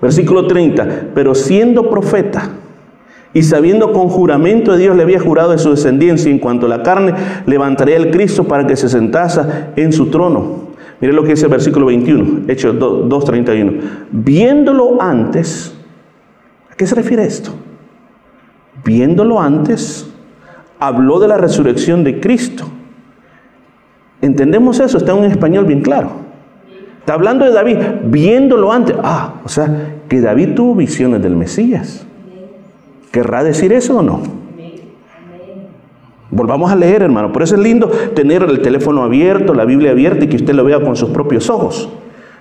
Versículo 0.00 0.46
30, 0.46 1.08
pero 1.12 1.34
siendo 1.34 1.90
profeta, 1.90 2.50
y 3.34 3.42
sabiendo 3.42 3.92
con 3.92 4.08
juramento 4.08 4.72
de 4.72 4.78
Dios 4.78 4.96
le 4.96 5.02
había 5.02 5.20
jurado 5.20 5.52
de 5.52 5.58
su 5.58 5.70
descendencia 5.70 6.30
en 6.30 6.38
cuanto 6.38 6.66
a 6.66 6.68
la 6.68 6.82
carne, 6.82 7.14
levantaría 7.46 7.96
el 7.96 8.10
Cristo 8.10 8.44
para 8.44 8.66
que 8.66 8.76
se 8.76 8.88
sentase 8.88 9.42
en 9.76 9.92
su 9.92 10.06
trono. 10.06 10.68
Mire 11.00 11.12
lo 11.12 11.22
que 11.22 11.30
dice 11.30 11.44
el 11.44 11.50
versículo 11.50 11.86
21, 11.86 12.44
Hechos 12.48 12.74
2.31. 12.76 13.80
Viéndolo 14.10 15.00
antes, 15.00 15.74
¿a 16.72 16.74
qué 16.74 16.86
se 16.86 16.94
refiere 16.94 17.24
esto? 17.24 17.52
Viéndolo 18.84 19.40
antes, 19.40 20.10
habló 20.80 21.20
de 21.20 21.28
la 21.28 21.36
resurrección 21.36 22.02
de 22.02 22.20
Cristo. 22.20 22.64
¿Entendemos 24.20 24.80
eso? 24.80 24.98
Está 24.98 25.16
en 25.16 25.24
español 25.24 25.66
bien 25.66 25.82
claro. 25.82 26.10
Está 26.98 27.14
hablando 27.14 27.44
de 27.44 27.52
David, 27.52 27.78
viéndolo 28.04 28.72
antes. 28.72 28.96
Ah, 29.02 29.34
o 29.44 29.48
sea, 29.48 30.00
que 30.08 30.20
David 30.20 30.54
tuvo 30.54 30.74
visiones 30.74 31.22
del 31.22 31.36
Mesías. 31.36 32.07
¿Querrá 33.10 33.42
decir 33.42 33.72
eso 33.72 33.98
o 33.98 34.02
no? 34.02 34.20
Volvamos 36.30 36.70
a 36.70 36.76
leer, 36.76 37.02
hermano. 37.02 37.32
Por 37.32 37.42
eso 37.42 37.54
es 37.54 37.60
lindo 37.60 37.88
tener 38.14 38.42
el 38.42 38.60
teléfono 38.60 39.02
abierto, 39.02 39.54
la 39.54 39.64
Biblia 39.64 39.92
abierta 39.92 40.24
y 40.24 40.28
que 40.28 40.36
usted 40.36 40.54
lo 40.54 40.64
vea 40.64 40.80
con 40.80 40.94
sus 40.94 41.10
propios 41.10 41.48
ojos. 41.48 41.88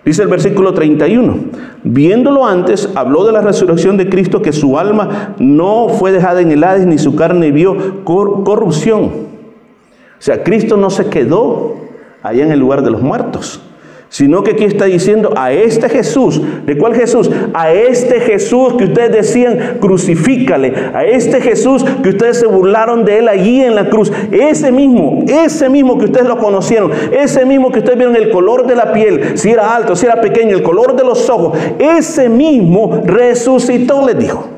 Dice 0.03 0.23
el 0.23 0.27
versículo 0.27 0.73
31, 0.73 1.35
viéndolo 1.83 2.45
antes, 2.45 2.89
habló 2.95 3.25
de 3.25 3.31
la 3.31 3.41
resurrección 3.41 3.97
de 3.97 4.07
Cristo, 4.07 4.41
que 4.41 4.53
su 4.53 4.77
alma 4.77 5.35
no 5.37 5.89
fue 5.89 6.11
dejada 6.11 6.41
en 6.41 6.51
el 6.51 6.63
Hades, 6.63 6.85
ni 6.85 6.97
su 6.97 7.15
carne 7.15 7.51
vio 7.51 8.03
corrupción. 8.03 9.03
O 9.05 10.21
sea, 10.21 10.43
Cristo 10.43 10.77
no 10.77 10.89
se 10.89 11.07
quedó 11.07 11.75
allá 12.23 12.45
en 12.45 12.51
el 12.51 12.59
lugar 12.59 12.83
de 12.83 12.91
los 12.91 13.01
muertos 13.01 13.66
sino 14.09 14.43
que 14.43 14.51
aquí 14.51 14.63
está 14.63 14.85
diciendo 14.85 15.33
a 15.35 15.51
este 15.51 15.89
Jesús, 15.89 16.41
¿de 16.65 16.77
cuál 16.77 16.95
Jesús? 16.95 17.29
A 17.53 17.71
este 17.71 18.19
Jesús 18.19 18.73
que 18.77 18.85
ustedes 18.85 19.11
decían, 19.11 19.77
crucifícale, 19.79 20.73
a 20.93 21.05
este 21.05 21.41
Jesús 21.41 21.83
que 22.03 22.09
ustedes 22.09 22.39
se 22.39 22.47
burlaron 22.47 23.05
de 23.05 23.19
él 23.19 23.27
allí 23.27 23.61
en 23.61 23.75
la 23.75 23.89
cruz, 23.89 24.11
ese 24.31 24.71
mismo, 24.71 25.23
ese 25.27 25.69
mismo 25.69 25.97
que 25.97 26.05
ustedes 26.05 26.27
lo 26.27 26.37
conocieron, 26.37 26.91
ese 27.11 27.45
mismo 27.45 27.71
que 27.71 27.79
ustedes 27.79 27.97
vieron 27.97 28.15
el 28.15 28.29
color 28.29 28.65
de 28.65 28.75
la 28.75 28.93
piel, 28.93 29.37
si 29.37 29.51
era 29.51 29.75
alto, 29.75 29.95
si 29.95 30.05
era 30.05 30.21
pequeño, 30.21 30.55
el 30.55 30.63
color 30.63 30.95
de 30.95 31.03
los 31.03 31.29
ojos, 31.29 31.57
ese 31.79 32.29
mismo 32.29 33.01
resucitó, 33.05 34.05
les 34.05 34.17
dijo. 34.17 34.56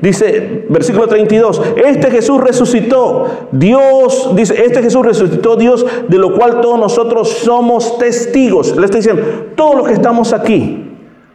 Dice, 0.00 0.66
versículo 0.68 1.08
32, 1.08 1.60
este 1.84 2.10
Jesús 2.10 2.40
resucitó, 2.40 3.48
Dios, 3.50 4.30
dice, 4.36 4.64
este 4.64 4.82
Jesús 4.82 5.04
resucitó 5.04 5.56
Dios, 5.56 5.84
de 6.08 6.18
lo 6.18 6.34
cual 6.34 6.60
todos 6.60 6.78
nosotros 6.78 7.28
somos 7.28 7.98
testigos. 7.98 8.76
Le 8.76 8.84
está 8.84 8.98
diciendo, 8.98 9.22
todos 9.56 9.76
los 9.76 9.86
que 9.88 9.94
estamos 9.94 10.32
aquí 10.32 10.84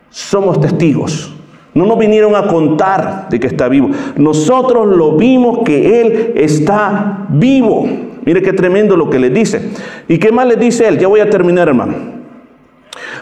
somos 0.09 0.61
testigos. 0.61 1.33
No 1.73 1.85
nos 1.85 1.97
vinieron 1.97 2.35
a 2.35 2.47
contar 2.47 3.27
de 3.29 3.39
que 3.39 3.47
está 3.47 3.67
vivo. 3.67 3.89
Nosotros 4.15 4.87
lo 4.95 5.17
vimos 5.17 5.59
que 5.65 6.01
Él 6.01 6.33
está 6.35 7.25
vivo. 7.29 7.87
Mire 8.25 8.41
qué 8.41 8.53
tremendo 8.53 8.95
lo 8.95 9.09
que 9.09 9.19
le 9.19 9.29
dice. 9.29 9.71
¿Y 10.07 10.19
qué 10.19 10.31
más 10.31 10.47
le 10.47 10.55
dice 10.55 10.87
Él? 10.87 10.99
Ya 10.99 11.07
voy 11.07 11.19
a 11.19 11.29
terminar, 11.29 11.67
hermano. 11.67 12.22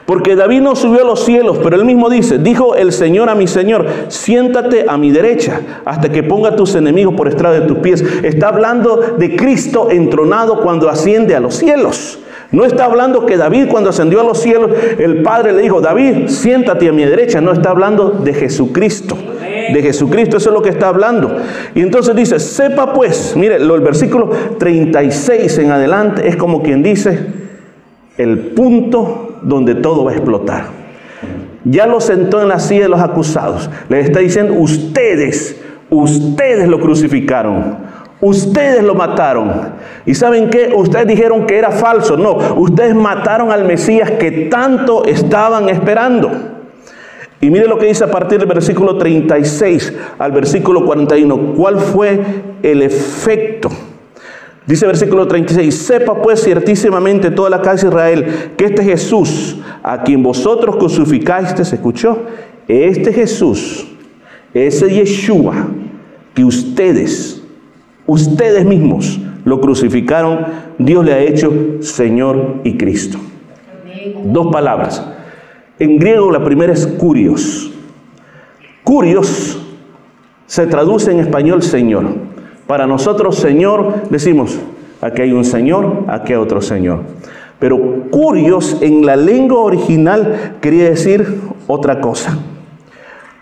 Porque 0.06 0.36
David 0.36 0.62
no 0.62 0.76
subió 0.76 1.02
a 1.02 1.06
los 1.06 1.24
cielos, 1.24 1.60
pero 1.64 1.76
él 1.76 1.86
mismo 1.86 2.10
dice, 2.10 2.38
dijo 2.38 2.76
el 2.76 2.92
Señor 2.92 3.30
a 3.30 3.36
mi 3.36 3.48
Señor, 3.48 3.86
siéntate 4.08 4.86
a 4.88 4.98
mi 4.98 5.12
derecha 5.12 5.62
hasta 5.86 6.12
que 6.12 6.24
ponga 6.24 6.56
tus 6.56 6.76
enemigos 6.76 7.14
por 7.14 7.28
estrado 7.28 7.56
de 7.56 7.68
tus 7.68 7.78
pies. 7.78 8.04
Está 8.24 8.50
hablando 8.50 8.98
de 9.18 9.36
Cristo 9.36 9.90
entronado 9.92 10.62
cuando 10.62 10.90
asciende 10.90 11.36
a 11.36 11.40
los 11.40 11.56
cielos. 11.56 12.20
No 12.52 12.66
está 12.66 12.86
hablando 12.86 13.26
que 13.26 13.38
David 13.38 13.68
cuando 13.70 13.92
ascendió 13.92 14.20
a 14.20 14.26
los 14.26 14.40
cielos, 14.40 14.72
el 14.98 15.22
Padre 15.24 15.54
le 15.54 15.62
dijo, 15.62 15.80
David, 15.80 16.28
siéntate 16.28 16.90
a 16.90 16.92
mi 16.92 17.06
derecha. 17.06 17.40
No 17.40 17.54
está 17.54 17.70
hablando 17.70 18.10
de 18.10 18.34
Jesucristo. 18.34 19.18
De 19.74 19.82
Jesucristo, 19.82 20.38
eso 20.38 20.50
es 20.50 20.54
lo 20.54 20.62
que 20.62 20.70
está 20.70 20.90
hablando. 20.90 21.34
Y 21.76 21.82
entonces 21.82 22.14
dice, 22.14 22.40
sepa 22.40 22.92
pues, 22.92 23.36
mire, 23.38 23.56
el 23.56 23.82
versículo 23.82 24.30
36 24.58 25.60
en 25.60 25.72
adelante 25.72 26.28
es 26.28 26.36
como 26.36 26.62
quien 26.62 26.84
dice, 26.84 27.26
el 28.18 28.38
punto 28.38 29.31
donde 29.41 29.75
todo 29.75 30.06
va 30.06 30.12
a 30.12 30.15
explotar. 30.15 30.65
Ya 31.63 31.86
lo 31.86 32.01
sentó 32.01 32.41
en 32.41 32.47
la 32.47 32.60
silla 32.60 32.84
de 32.84 32.89
los 32.89 33.01
acusados. 33.01 33.69
Le 33.89 33.99
está 33.99 34.19
diciendo, 34.19 34.54
ustedes, 34.54 35.62
ustedes 35.89 36.67
lo 36.67 36.80
crucificaron. 36.80 37.77
Ustedes 38.19 38.84
lo 38.84 38.93
mataron. 38.93 39.51
¿Y 40.06 40.13
saben 40.13 40.49
qué? 40.49 40.71
Ustedes 40.75 41.08
dijeron 41.08 41.45
que 41.45 41.58
era 41.58 41.71
falso. 41.71 42.17
No, 42.17 42.38
ustedes 42.56 42.93
mataron 42.93 43.51
al 43.51 43.65
Mesías 43.65 44.12
que 44.12 44.47
tanto 44.49 45.06
estaban 45.06 45.69
esperando. 45.69 46.32
Y 47.39 47.49
mire 47.49 47.67
lo 47.67 47.80
que 47.80 47.88
dice 47.88 48.04
a 48.04 48.12
partir 48.12 48.38
del 48.38 48.47
versículo 48.47 48.97
36 48.97 49.93
al 50.19 50.32
versículo 50.32 50.86
41. 50.86 51.54
¿Cuál 51.56 51.80
fue 51.80 52.19
el 52.62 52.84
efecto? 52.84 53.69
Dice 54.71 54.88
versículo 54.88 55.27
36, 55.27 55.75
sepa 55.75 56.21
pues 56.21 56.41
ciertísimamente 56.41 57.29
toda 57.29 57.49
la 57.49 57.62
casa 57.62 57.81
de 57.81 57.88
Israel 57.89 58.51
que 58.55 58.63
este 58.63 58.86
Jesús, 58.86 59.57
a 59.84 60.01
quien 60.01 60.23
vosotros 60.23 60.77
crucificaste, 60.77 61.65
se 61.65 61.75
escuchó, 61.75 62.19
este 62.69 63.12
Jesús, 63.12 63.86
ese 64.53 64.89
Yeshua, 64.89 65.67
que 66.34 66.45
ustedes, 66.45 67.43
ustedes 68.07 68.63
mismos 68.63 69.19
lo 69.43 69.60
crucificaron, 69.60 70.45
Dios 70.77 71.03
le 71.03 71.13
ha 71.15 71.19
hecho 71.19 71.51
Señor 71.81 72.62
y 72.63 72.77
Cristo. 72.77 73.19
Dos 74.23 74.53
palabras. 74.53 75.05
En 75.79 75.99
griego 75.99 76.31
la 76.31 76.45
primera 76.45 76.71
es 76.71 76.88
curios. 76.88 77.73
Curios 78.86 79.62
se 80.45 80.65
traduce 80.65 81.12
en 81.12 81.19
español 81.19 81.62
Señor. 81.62 82.31
Para 82.71 82.88
nosotros, 82.88 83.36
Señor, 83.36 84.03
decimos, 84.10 84.57
aquí 85.01 85.23
hay 85.23 85.34
un 85.34 85.43
Señor, 85.43 86.05
aquí 86.07 86.31
hay 86.31 86.39
otro 86.39 86.62
Señor. 86.62 87.01
Pero 87.60 87.77
curios 88.10 88.77
en 88.79 89.05
la 89.05 89.17
lengua 89.17 89.60
original 89.60 90.53
quería 90.62 90.86
decir 90.86 91.41
otra 91.67 91.99
cosa. 91.99 92.38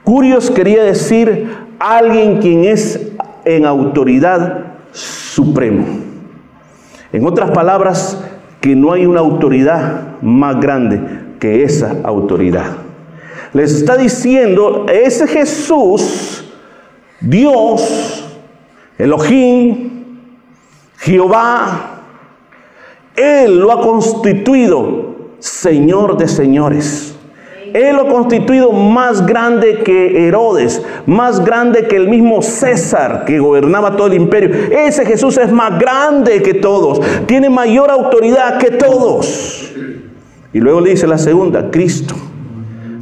Curios 0.03 0.49
quería 0.49 0.81
decir 0.81 1.47
alguien 1.77 2.39
quien 2.39 2.65
es 2.65 3.11
en 3.45 3.67
autoridad 3.67 4.63
supremo. 4.93 5.85
En 7.13 7.23
otras 7.27 7.51
palabras, 7.51 8.19
que 8.59 8.75
no 8.75 8.93
hay 8.93 9.05
una 9.05 9.19
autoridad 9.19 10.17
más 10.23 10.59
grande 10.59 11.01
que 11.39 11.61
esa 11.61 11.97
autoridad. 12.03 12.77
Les 13.53 13.75
está 13.75 13.95
diciendo, 13.95 14.87
ese 14.91 15.27
Jesús, 15.27 16.45
Dios, 17.21 18.09
Elohim, 18.99 19.89
Jehová, 20.99 22.01
Él 23.15 23.59
lo 23.59 23.71
ha 23.71 23.81
constituido 23.81 25.09
Señor 25.39 26.17
de 26.17 26.27
señores. 26.27 27.15
Él 27.73 27.95
lo 27.95 28.01
ha 28.01 28.09
constituido 28.09 28.71
más 28.71 29.25
grande 29.25 29.83
que 29.85 30.27
Herodes, 30.27 30.81
más 31.05 31.45
grande 31.45 31.88
que 31.88 31.95
el 31.95 32.09
mismo 32.09 32.41
César 32.41 33.25
que 33.25 33.39
gobernaba 33.39 33.95
todo 33.95 34.07
el 34.07 34.15
imperio. 34.15 34.49
Ese 34.71 35.05
Jesús 35.05 35.38
es 35.38 35.51
más 35.51 35.79
grande 35.79 36.41
que 36.41 36.55
todos, 36.55 36.99
tiene 37.25 37.49
mayor 37.49 37.91
autoridad 37.91 38.57
que 38.57 38.71
todos. 38.71 39.71
Y 40.51 40.59
luego 40.59 40.81
le 40.81 40.89
dice 40.89 41.07
la 41.07 41.19
segunda, 41.19 41.69
Cristo. 41.69 42.15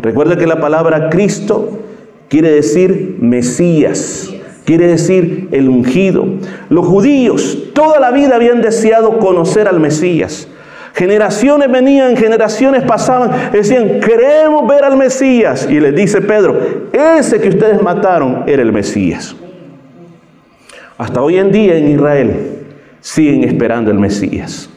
Recuerda 0.02 0.38
que 0.38 0.46
la 0.46 0.60
palabra 0.60 1.10
Cristo 1.10 1.80
quiere 2.28 2.52
decir 2.52 3.18
Mesías 3.20 4.34
quiere 4.68 4.86
decir 4.88 5.48
el 5.54 5.70
ungido. 5.70 6.28
Los 6.68 6.86
judíos 6.86 7.72
toda 7.74 8.02
la 8.02 8.12
vida 8.12 8.36
habían 8.36 8.62
deseado 8.62 9.18
conocer 9.18 9.66
al 9.66 9.80
Mesías. 9.80 10.50
Generaciones 10.94 11.72
venían, 11.72 12.18
generaciones 12.18 12.84
pasaban, 12.84 13.32
decían, 13.54 14.02
queremos 14.02 14.68
ver 14.68 14.84
al 14.84 14.98
Mesías. 14.98 15.68
Y 15.70 15.80
les 15.80 15.96
dice 15.96 16.20
Pedro, 16.20 16.60
ese 16.92 17.40
que 17.40 17.48
ustedes 17.48 17.82
mataron 17.82 18.44
era 18.46 18.62
el 18.62 18.74
Mesías. 18.74 19.38
Hasta 20.98 21.22
hoy 21.22 21.38
en 21.38 21.50
día 21.50 21.78
en 21.78 21.92
Israel 21.92 22.34
siguen 23.00 23.46
esperando 23.46 23.90
el 23.90 24.00
Mesías. 24.00 24.70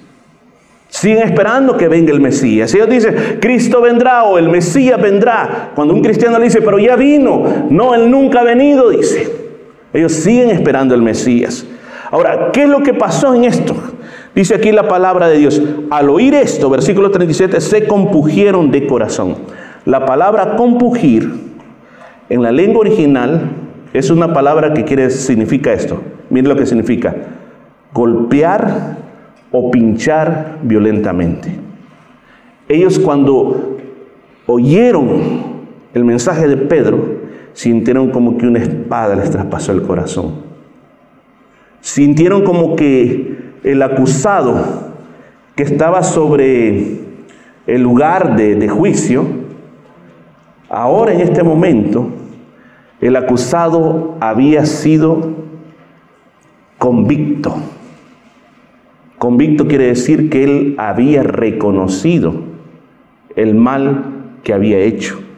Siguen 0.88 1.24
esperando 1.24 1.76
que 1.76 1.88
venga 1.88 2.12
el 2.12 2.20
Mesías. 2.20 2.72
Ellos 2.74 2.88
dicen, 2.88 3.38
Cristo 3.40 3.81
vendrá 3.81 4.22
o 4.22 4.38
el 4.38 4.48
Mesías 4.48 5.03
vendrá. 5.03 5.70
Cuando 5.74 5.94
un 5.94 6.03
cristiano 6.03 6.38
le 6.38 6.44
dice, 6.44 6.62
pero 6.62 6.79
ya 6.79 6.94
vino. 6.94 7.66
No, 7.70 7.92
él 7.94 8.09
nunca 8.09 8.40
ha 8.40 8.44
venido, 8.44 8.90
dice. 8.90 9.39
Ellos 9.92 10.12
siguen 10.12 10.50
esperando 10.50 10.94
el 10.94 11.03
Mesías. 11.03 11.66
Ahora, 12.11 12.50
¿qué 12.53 12.64
es 12.64 12.68
lo 12.68 12.83
que 12.83 12.94
pasó 12.94 13.35
en 13.35 13.44
esto? 13.44 13.74
Dice 14.35 14.55
aquí 14.55 14.72
la 14.72 14.88
palabra 14.88 15.29
de 15.29 15.38
Dios. 15.38 15.61
Al 15.90 16.09
oír 16.09 16.35
esto, 16.35 16.70
versículo 16.70 17.11
37, 17.11 17.61
se 17.61 17.87
compugieron 17.87 18.70
de 18.70 18.87
corazón. 18.87 19.37
La 19.85 20.05
palabra 20.07 20.57
compugir 20.57 21.33
en 22.29 22.42
la 22.42 22.53
lengua 22.53 22.81
original 22.81 23.50
es 23.92 24.11
una 24.11 24.33
palabra 24.33 24.72
que 24.72 24.85
quiere 24.85 25.11
significa 25.11 25.72
esto. 25.72 26.00
Miren 26.31 26.48
lo 26.48 26.57
que 26.57 26.66
significa. 26.66 27.14
Golpear 27.92 28.98
o 29.50 29.70
pinchar 29.70 30.59
violentamente. 30.62 31.59
Ellos 32.68 33.00
cuando 33.00 33.79
oyeron 34.46 35.61
el 35.92 36.05
mensaje 36.05 36.46
de 36.46 36.57
Pedro, 36.57 37.19
sintieron 37.61 38.11
como 38.11 38.38
que 38.38 38.46
una 38.46 38.61
espada 38.61 39.14
les 39.16 39.31
traspasó 39.31 39.73
el 39.73 39.83
corazón. 39.83 40.33
Sintieron 41.83 42.42
como 42.42 42.75
que 42.75 43.53
el 43.62 43.83
acusado 43.83 44.94
que 45.55 45.64
estaba 45.64 46.03
sobre 46.03 47.01
el 47.66 47.83
lugar 47.83 48.35
de, 48.37 48.55
de 48.55 48.66
juicio, 48.66 49.27
ahora 50.70 51.12
en 51.12 51.20
este 51.20 51.42
momento, 51.42 52.09
el 52.99 53.14
acusado 53.14 54.16
había 54.20 54.64
sido 54.64 55.29
convicto. 56.79 57.57
Convicto 59.18 59.68
quiere 59.68 59.88
decir 59.88 60.31
que 60.31 60.44
él 60.44 60.77
había 60.79 61.23
reconocido 61.23 62.37
el 63.37 63.55
mal 63.55 64.38
que 64.44 64.55
había 64.55 64.79
hecho. 64.79 65.30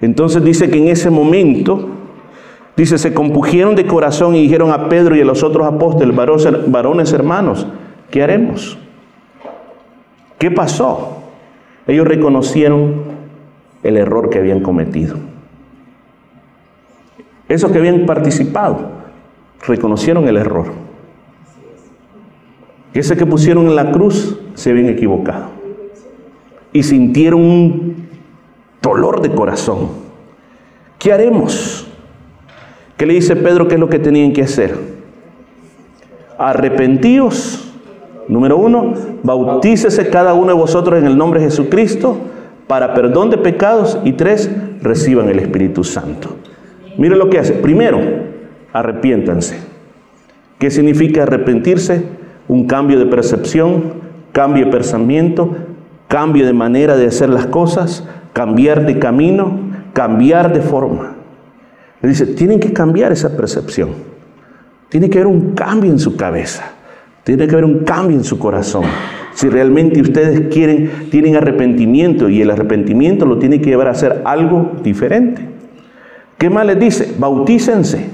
Entonces 0.00 0.44
dice 0.44 0.70
que 0.70 0.78
en 0.78 0.88
ese 0.88 1.10
momento, 1.10 1.88
dice, 2.76 2.98
se 2.98 3.14
compugieron 3.14 3.74
de 3.74 3.86
corazón 3.86 4.34
y 4.34 4.42
dijeron 4.42 4.70
a 4.70 4.88
Pedro 4.88 5.16
y 5.16 5.20
a 5.20 5.24
los 5.24 5.42
otros 5.42 5.66
apóstoles, 5.66 6.14
varones 6.14 7.12
hermanos, 7.12 7.66
¿qué 8.10 8.22
haremos? 8.22 8.78
¿Qué 10.38 10.50
pasó? 10.50 11.22
Ellos 11.86 12.06
reconocieron 12.06 13.04
el 13.82 13.96
error 13.96 14.28
que 14.28 14.38
habían 14.38 14.60
cometido. 14.60 15.16
Esos 17.48 17.70
que 17.70 17.78
habían 17.78 18.06
participado 18.06 18.78
reconocieron 19.66 20.26
el 20.28 20.36
error. 20.36 20.66
Ese 22.92 23.16
que 23.16 23.26
pusieron 23.26 23.66
en 23.66 23.76
la 23.76 23.92
cruz 23.92 24.38
se 24.54 24.70
habían 24.70 24.88
equivocado. 24.88 25.50
Y 26.72 26.82
sintieron 26.82 27.40
un 27.40 28.05
dolor 28.86 29.20
de 29.20 29.30
corazón. 29.30 29.88
¿Qué 30.98 31.12
haremos? 31.12 31.86
¿Qué 32.96 33.04
le 33.04 33.14
dice 33.14 33.34
Pedro 33.34 33.66
que 33.66 33.74
es 33.74 33.80
lo 33.80 33.88
que 33.88 33.98
tenían 33.98 34.32
que 34.32 34.42
hacer? 34.42 34.76
Arrepentíos. 36.38 37.62
Número 38.28 38.56
uno, 38.56 38.94
bautícese 39.22 40.08
cada 40.08 40.34
uno 40.34 40.48
de 40.48 40.54
vosotros 40.54 40.98
en 40.98 41.06
el 41.06 41.16
nombre 41.16 41.40
de 41.40 41.46
Jesucristo 41.46 42.16
para 42.66 42.94
perdón 42.94 43.30
de 43.30 43.38
pecados. 43.38 43.98
Y 44.04 44.12
tres, 44.12 44.50
reciban 44.82 45.28
el 45.28 45.40
Espíritu 45.40 45.84
Santo. 45.84 46.36
Miren 46.96 47.18
lo 47.18 47.28
que 47.28 47.38
hace. 47.38 47.52
Primero, 47.54 48.00
arrepiéntanse. 48.72 49.58
¿Qué 50.58 50.70
significa 50.70 51.24
arrepentirse? 51.24 52.04
Un 52.48 52.66
cambio 52.66 52.98
de 52.98 53.06
percepción, 53.06 53.94
cambio 54.32 54.66
de 54.66 54.70
pensamiento, 54.70 55.56
cambio 56.08 56.46
de 56.46 56.52
manera 56.52 56.96
de 56.96 57.06
hacer 57.06 57.28
las 57.28 57.46
cosas, 57.46 58.04
cambiar 58.36 58.84
de 58.84 58.98
camino, 58.98 59.58
cambiar 59.94 60.52
de 60.52 60.60
forma. 60.60 61.14
Le 62.02 62.10
dice, 62.10 62.26
tienen 62.26 62.60
que 62.60 62.70
cambiar 62.70 63.10
esa 63.10 63.34
percepción. 63.34 63.92
Tiene 64.90 65.08
que 65.08 65.20
haber 65.20 65.32
un 65.32 65.54
cambio 65.54 65.90
en 65.90 65.98
su 65.98 66.16
cabeza. 66.16 66.70
Tiene 67.24 67.46
que 67.46 67.52
haber 67.52 67.64
un 67.64 67.78
cambio 67.84 68.14
en 68.14 68.24
su 68.24 68.38
corazón. 68.38 68.84
Si 69.32 69.48
realmente 69.48 70.02
ustedes 70.02 70.52
quieren, 70.52 71.08
tienen 71.10 71.34
arrepentimiento 71.34 72.28
y 72.28 72.42
el 72.42 72.50
arrepentimiento 72.50 73.24
lo 73.24 73.38
tiene 73.38 73.58
que 73.62 73.70
llevar 73.70 73.88
a 73.88 73.92
hacer 73.92 74.20
algo 74.26 74.72
diferente. 74.84 75.40
¿Qué 76.36 76.50
más 76.50 76.66
les 76.66 76.78
dice? 76.78 77.14
Bautícense. 77.18 78.04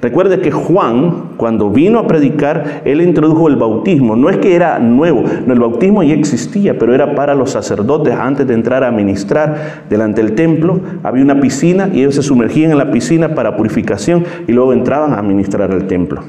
Recuerde 0.00 0.38
que 0.38 0.52
Juan, 0.52 1.30
cuando 1.36 1.70
vino 1.70 1.98
a 1.98 2.06
predicar, 2.06 2.82
él 2.84 3.00
introdujo 3.00 3.48
el 3.48 3.56
bautismo. 3.56 4.14
No 4.14 4.30
es 4.30 4.36
que 4.36 4.54
era 4.54 4.78
nuevo, 4.78 5.24
no, 5.44 5.52
el 5.52 5.58
bautismo 5.58 6.04
ya 6.04 6.14
existía, 6.14 6.78
pero 6.78 6.94
era 6.94 7.16
para 7.16 7.34
los 7.34 7.50
sacerdotes 7.50 8.14
antes 8.14 8.46
de 8.46 8.54
entrar 8.54 8.84
a 8.84 8.92
ministrar 8.92 9.82
delante 9.90 10.22
del 10.22 10.36
templo. 10.36 10.78
Había 11.02 11.24
una 11.24 11.40
piscina 11.40 11.90
y 11.92 12.00
ellos 12.00 12.14
se 12.14 12.22
sumergían 12.22 12.70
en 12.70 12.78
la 12.78 12.92
piscina 12.92 13.34
para 13.34 13.56
purificación 13.56 14.24
y 14.46 14.52
luego 14.52 14.72
entraban 14.72 15.14
a 15.14 15.22
ministrar 15.22 15.72
al 15.72 15.88
templo. 15.88 16.22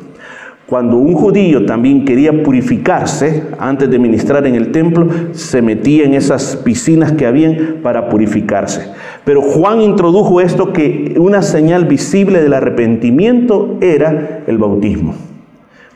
Cuando 0.70 0.98
un 0.98 1.16
judío 1.16 1.66
también 1.66 2.06
quería 2.06 2.44
purificarse 2.44 3.42
antes 3.58 3.90
de 3.90 3.98
ministrar 3.98 4.46
en 4.46 4.54
el 4.54 4.72
templo, 4.72 5.08
se 5.32 5.64
metía 5.64 6.06
en 6.06 6.14
esas 6.14 6.58
piscinas 6.58 7.12
que 7.14 7.26
habían 7.26 7.78
para 7.82 8.08
purificarse. 8.08 8.88
Pero 9.26 9.42
Juan 9.42 9.82
introdujo 9.82 10.40
esto 10.42 10.72
que 10.72 11.16
una 11.18 11.42
señal 11.42 11.86
visible 11.86 12.40
del 12.44 12.54
arrepentimiento 12.54 13.80
era 13.82 14.44
el 14.46 14.60
bautismo. 14.60 15.16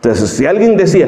Entonces, 0.04 0.32
si 0.32 0.46
alguien 0.46 0.76
decía, 0.76 1.08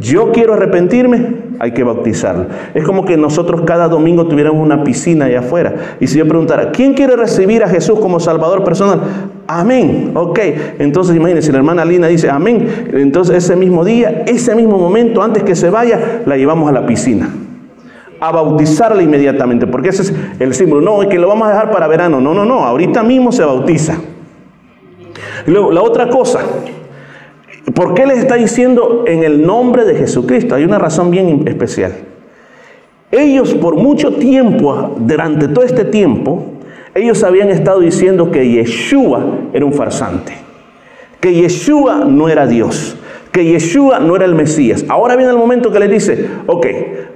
yo 0.00 0.32
quiero 0.32 0.54
arrepentirme, 0.54 1.26
hay 1.60 1.70
que 1.70 1.84
bautizarlo. 1.84 2.46
Es 2.74 2.82
como 2.82 3.04
que 3.04 3.16
nosotros 3.16 3.60
cada 3.64 3.86
domingo 3.86 4.26
tuviéramos 4.26 4.60
una 4.60 4.82
piscina 4.82 5.26
allá 5.26 5.38
afuera. 5.38 5.96
Y 6.00 6.08
si 6.08 6.18
yo 6.18 6.26
preguntara, 6.26 6.72
¿quién 6.72 6.92
quiere 6.94 7.14
recibir 7.14 7.62
a 7.62 7.68
Jesús 7.68 8.00
como 8.00 8.18
Salvador 8.18 8.64
personal? 8.64 9.00
Amén. 9.46 10.10
Ok. 10.14 10.40
Entonces 10.80 11.14
imagínense, 11.14 11.52
la 11.52 11.58
hermana 11.58 11.84
Lina 11.84 12.08
dice, 12.08 12.30
amén. 12.30 12.66
Entonces 12.94 13.36
ese 13.36 13.54
mismo 13.54 13.84
día, 13.84 14.24
ese 14.26 14.56
mismo 14.56 14.76
momento, 14.76 15.22
antes 15.22 15.44
que 15.44 15.54
se 15.54 15.70
vaya, 15.70 16.22
la 16.26 16.36
llevamos 16.36 16.68
a 16.68 16.72
la 16.72 16.84
piscina. 16.84 17.28
A 18.18 18.32
bautizarla 18.32 19.04
inmediatamente. 19.04 19.68
Porque 19.68 19.90
ese 19.90 20.02
es 20.02 20.14
el 20.40 20.52
símbolo. 20.52 20.80
No, 20.82 21.00
es 21.00 21.08
que 21.08 21.20
lo 21.20 21.28
vamos 21.28 21.46
a 21.46 21.50
dejar 21.52 21.70
para 21.70 21.86
verano. 21.86 22.20
No, 22.20 22.34
no, 22.34 22.44
no. 22.44 22.64
Ahorita 22.64 23.04
mismo 23.04 23.30
se 23.30 23.44
bautiza. 23.44 24.00
Luego, 25.46 25.70
la 25.70 25.82
otra 25.82 26.08
cosa. 26.08 26.40
¿Por 27.74 27.94
qué 27.94 28.06
les 28.06 28.18
está 28.18 28.34
diciendo 28.34 29.04
en 29.06 29.22
el 29.22 29.46
nombre 29.46 29.84
de 29.84 29.94
Jesucristo? 29.94 30.56
Hay 30.56 30.64
una 30.64 30.78
razón 30.78 31.10
bien 31.10 31.46
especial. 31.46 31.92
Ellos 33.12 33.54
por 33.54 33.76
mucho 33.76 34.14
tiempo, 34.14 34.96
durante 34.98 35.46
todo 35.46 35.64
este 35.64 35.84
tiempo, 35.84 36.44
ellos 36.94 37.22
habían 37.22 37.50
estado 37.50 37.80
diciendo 37.80 38.30
que 38.30 38.50
Yeshua 38.50 39.24
era 39.52 39.64
un 39.64 39.72
farsante, 39.72 40.32
que 41.20 41.32
Yeshua 41.34 42.04
no 42.06 42.28
era 42.28 42.46
Dios, 42.46 42.96
que 43.30 43.44
Yeshua 43.44 44.00
no 44.00 44.16
era 44.16 44.24
el 44.24 44.34
Mesías. 44.34 44.84
Ahora 44.88 45.14
viene 45.14 45.30
el 45.30 45.38
momento 45.38 45.70
que 45.70 45.78
les 45.78 45.90
dice, 45.90 46.26
ok, 46.46 46.66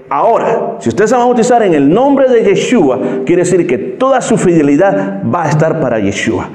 ahora, 0.08 0.76
si 0.80 0.90
ustedes 0.90 1.10
se 1.10 1.16
van 1.16 1.22
a 1.22 1.26
bautizar 1.26 1.62
en 1.62 1.74
el 1.74 1.90
nombre 1.92 2.28
de 2.28 2.44
Yeshua, 2.44 3.00
quiere 3.26 3.42
decir 3.42 3.66
que 3.66 3.76
toda 3.76 4.20
su 4.20 4.38
fidelidad 4.38 5.22
va 5.24 5.44
a 5.44 5.48
estar 5.48 5.80
para 5.80 5.98
Yeshua. 5.98 6.48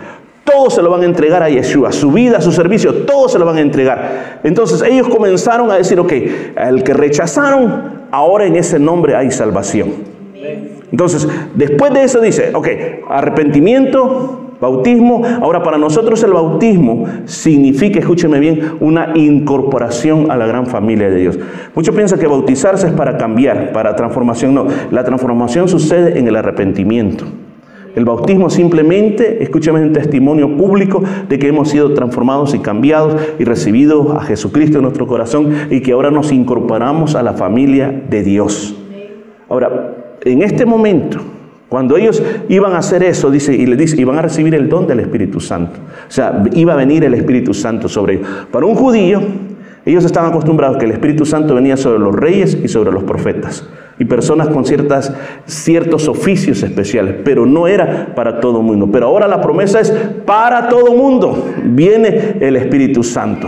Todos 0.52 0.76
se 0.76 0.82
lo 0.82 0.90
van 0.90 1.02
a 1.02 1.06
entregar 1.06 1.42
a 1.44 1.50
Yeshua, 1.50 1.92
su 1.92 2.12
vida, 2.12 2.42
su 2.42 2.52
servicio, 2.52 2.94
todos 3.06 3.32
se 3.32 3.40
lo 3.40 3.46
van 3.46 3.58
a 3.58 3.62
entregar. 3.62 4.40
Entonces 4.44 4.82
ellos 4.82 5.08
comenzaron 5.08 5.72
a 5.72 5.76
decir, 5.76 6.00
ok, 6.00 6.12
el 6.58 6.84
que 6.84 6.94
rechazaron, 6.94 8.02
ahora 8.12 8.46
en 8.46 8.56
ese 8.56 8.80
nombre 8.80 9.16
hay 9.16 9.32
salvación. 9.32 10.12
Entonces, 10.92 11.28
después 11.56 11.94
de 11.94 12.04
eso 12.04 12.20
dice, 12.20 12.52
ok, 12.54 12.68
arrepentimiento, 13.10 14.52
bautismo. 14.60 15.24
Ahora, 15.42 15.64
para 15.64 15.78
nosotros 15.78 16.22
el 16.24 16.34
bautismo 16.34 17.06
significa, 17.26 18.00
escúcheme 18.00 18.40
bien, 18.40 18.74
una 18.82 19.12
incorporación 19.16 20.30
a 20.30 20.36
la 20.36 20.46
gran 20.46 20.68
familia 20.68 21.10
de 21.10 21.16
Dios. 21.16 21.40
Muchos 21.74 21.96
piensan 21.96 22.20
que 22.20 22.28
bautizarse 22.28 22.88
es 22.88 22.94
para 22.94 23.18
cambiar, 23.18 23.72
para 23.72 23.96
transformación. 23.96 24.54
No, 24.54 24.68
la 24.92 25.04
transformación 25.04 25.70
sucede 25.70 26.20
en 26.20 26.28
el 26.28 26.36
arrepentimiento. 26.36 27.26
El 27.96 28.06
bautismo 28.06 28.50
simplemente, 28.50 29.44
escúchame, 29.44 29.82
un 29.82 29.94
testimonio 29.94 30.56
público 30.56 31.04
de 31.28 31.38
que 31.38 31.48
hemos 31.48 31.70
sido 31.70 31.94
transformados 31.94 32.54
y 32.54 32.60
cambiados 32.60 33.16
y 33.38 33.44
recibido 33.44 34.14
a 34.18 34.22
Jesucristo 34.24 34.78
en 34.78 34.84
nuestro 34.84 35.08
corazón 35.08 35.54
y 35.70 35.82
que 35.82 35.92
ahora 35.92 36.12
nos 36.12 36.32
incorporamos 36.32 37.16
a 37.16 37.24
la 37.24 37.34
familia 37.34 38.04
de 38.10 38.24
Dios. 38.24 38.76
Ahora, 39.50 40.18
en 40.24 40.42
este 40.42 40.66
momento, 40.66 41.20
cuando 41.68 41.98
ellos 41.98 42.24
iban 42.48 42.74
a 42.74 42.78
hacer 42.78 43.04
eso, 43.04 43.30
dice, 43.30 43.54
y 43.54 43.66
le 43.66 43.76
dice, 43.76 44.00
iban 44.00 44.18
a 44.18 44.22
recibir 44.22 44.56
el 44.56 44.70
don 44.70 44.88
del 44.88 45.02
Espíritu 45.02 45.40
Santo. 45.40 45.80
O 46.08 46.12
sea, 46.12 46.44
iba 46.54 46.74
a 46.74 46.78
venir 46.78 47.04
el 47.04 47.14
Espíritu 47.14 47.54
Santo 47.54 47.90
sobre 47.90 48.16
ellos. 48.16 48.28
Para 48.52 48.66
un 48.66 48.76
judío, 48.76 49.22
ellos 49.86 50.06
estaban 50.06 50.32
acostumbrados 50.32 50.78
que 50.78 50.86
el 50.86 50.92
Espíritu 50.92 51.26
Santo 51.26 51.56
venía 51.56 51.76
sobre 51.76 52.00
los 52.00 52.16
reyes 52.16 52.58
y 52.64 52.68
sobre 52.68 52.92
los 52.92 53.04
profetas 53.04 53.68
y 54.02 54.06
personas 54.06 54.48
con 54.48 54.66
ciertas, 54.66 55.14
ciertos 55.46 56.08
oficios 56.08 56.64
especiales, 56.64 57.18
pero 57.24 57.46
no 57.46 57.68
era 57.68 58.16
para 58.16 58.40
todo 58.40 58.58
el 58.58 58.66
mundo. 58.66 58.90
Pero 58.92 59.06
ahora 59.06 59.28
la 59.28 59.40
promesa 59.40 59.80
es 59.80 59.92
para 60.26 60.70
todo 60.70 60.88
el 60.88 60.98
mundo. 60.98 61.54
Viene 61.66 62.38
el 62.40 62.56
Espíritu 62.56 63.04
Santo. 63.04 63.48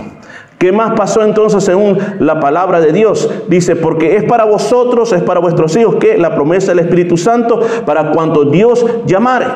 ¿Qué 0.60 0.72
más 0.72 0.94
pasó 0.94 1.24
entonces 1.24 1.64
según 1.64 1.98
la 2.20 2.40
palabra 2.40 2.80
de 2.80 2.92
Dios? 2.94 3.28
Dice, 3.48 3.76
porque 3.76 4.16
es 4.16 4.26
para 4.26 4.46
vosotros, 4.46 5.12
es 5.12 5.24
para 5.24 5.40
vuestros 5.40 5.76
hijos, 5.76 5.96
que 5.96 6.20
la 6.20 6.36
promesa 6.36 6.68
del 6.68 6.86
Espíritu 6.86 7.18
Santo, 7.18 7.60
para 7.84 8.12
cuanto 8.12 8.46
Dios 8.46 8.86
llamare. 9.08 9.48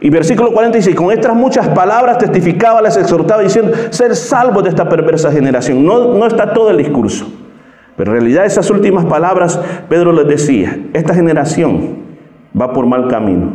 Y 0.00 0.08
versículo 0.08 0.52
46, 0.52 0.96
con 0.96 1.12
estas 1.12 1.36
muchas 1.36 1.68
palabras 1.68 2.16
testificaba, 2.16 2.80
les 2.80 2.96
exhortaba 2.96 3.42
diciendo, 3.42 3.72
ser 3.90 4.16
salvos 4.16 4.62
de 4.62 4.70
esta 4.70 4.88
perversa 4.88 5.30
generación. 5.30 5.84
No, 5.84 6.14
no 6.14 6.26
está 6.26 6.54
todo 6.54 6.70
el 6.70 6.78
discurso. 6.78 7.26
Pero 7.96 8.12
en 8.12 8.18
realidad 8.18 8.44
esas 8.44 8.70
últimas 8.70 9.06
palabras, 9.06 9.58
Pedro 9.88 10.12
les 10.12 10.28
decía, 10.28 10.78
esta 10.92 11.14
generación 11.14 11.96
va 12.58 12.72
por 12.72 12.86
mal 12.86 13.08
camino. 13.08 13.52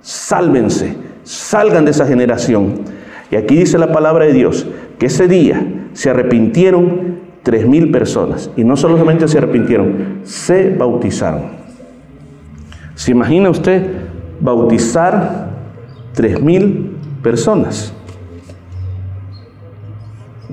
Sálvense, 0.00 0.96
salgan 1.22 1.84
de 1.84 1.92
esa 1.92 2.06
generación. 2.06 2.80
Y 3.30 3.36
aquí 3.36 3.56
dice 3.56 3.78
la 3.78 3.92
palabra 3.92 4.24
de 4.24 4.32
Dios, 4.32 4.66
que 4.98 5.06
ese 5.06 5.28
día 5.28 5.64
se 5.92 6.10
arrepintieron 6.10 7.20
tres 7.42 7.66
mil 7.66 7.90
personas. 7.90 8.50
Y 8.56 8.64
no 8.64 8.76
solamente 8.76 9.28
se 9.28 9.38
arrepintieron, 9.38 10.20
se 10.24 10.70
bautizaron. 10.70 11.64
¿Se 12.94 13.12
imagina 13.12 13.50
usted 13.50 13.86
bautizar 14.40 15.50
tres 16.12 16.40
mil 16.40 16.96
personas? 17.22 17.92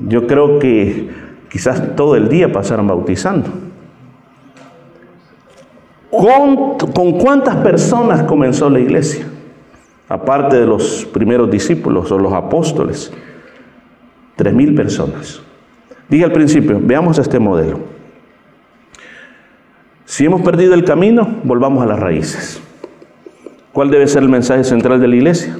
Yo 0.07 0.27
creo 0.27 0.59
que 0.59 1.09
quizás 1.51 1.95
todo 1.95 2.15
el 2.15 2.29
día 2.29 2.51
pasaron 2.51 2.87
bautizando. 2.87 3.49
¿Con, 6.09 6.77
¿Con, 6.77 7.19
cuántas 7.19 7.57
personas 7.57 8.23
comenzó 8.23 8.69
la 8.69 8.79
iglesia? 8.79 9.25
Aparte 10.07 10.57
de 10.57 10.65
los 10.65 11.05
primeros 11.05 11.51
discípulos 11.51 12.11
o 12.11 12.17
los 12.17 12.33
apóstoles. 12.33 13.11
Tres 14.35 14.53
mil 14.53 14.73
personas. 14.73 15.41
Dije 16.09 16.23
al 16.23 16.31
principio, 16.31 16.79
veamos 16.81 17.17
este 17.17 17.39
modelo. 17.39 17.79
Si 20.05 20.25
hemos 20.25 20.41
perdido 20.41 20.73
el 20.73 20.83
camino, 20.83 21.37
volvamos 21.43 21.83
a 21.83 21.85
las 21.85 21.99
raíces. 21.99 22.61
¿Cuál 23.71 23.89
debe 23.89 24.07
ser 24.07 24.23
el 24.23 24.29
mensaje 24.29 24.63
central 24.63 24.99
de 24.99 25.07
la 25.07 25.15
iglesia? 25.15 25.57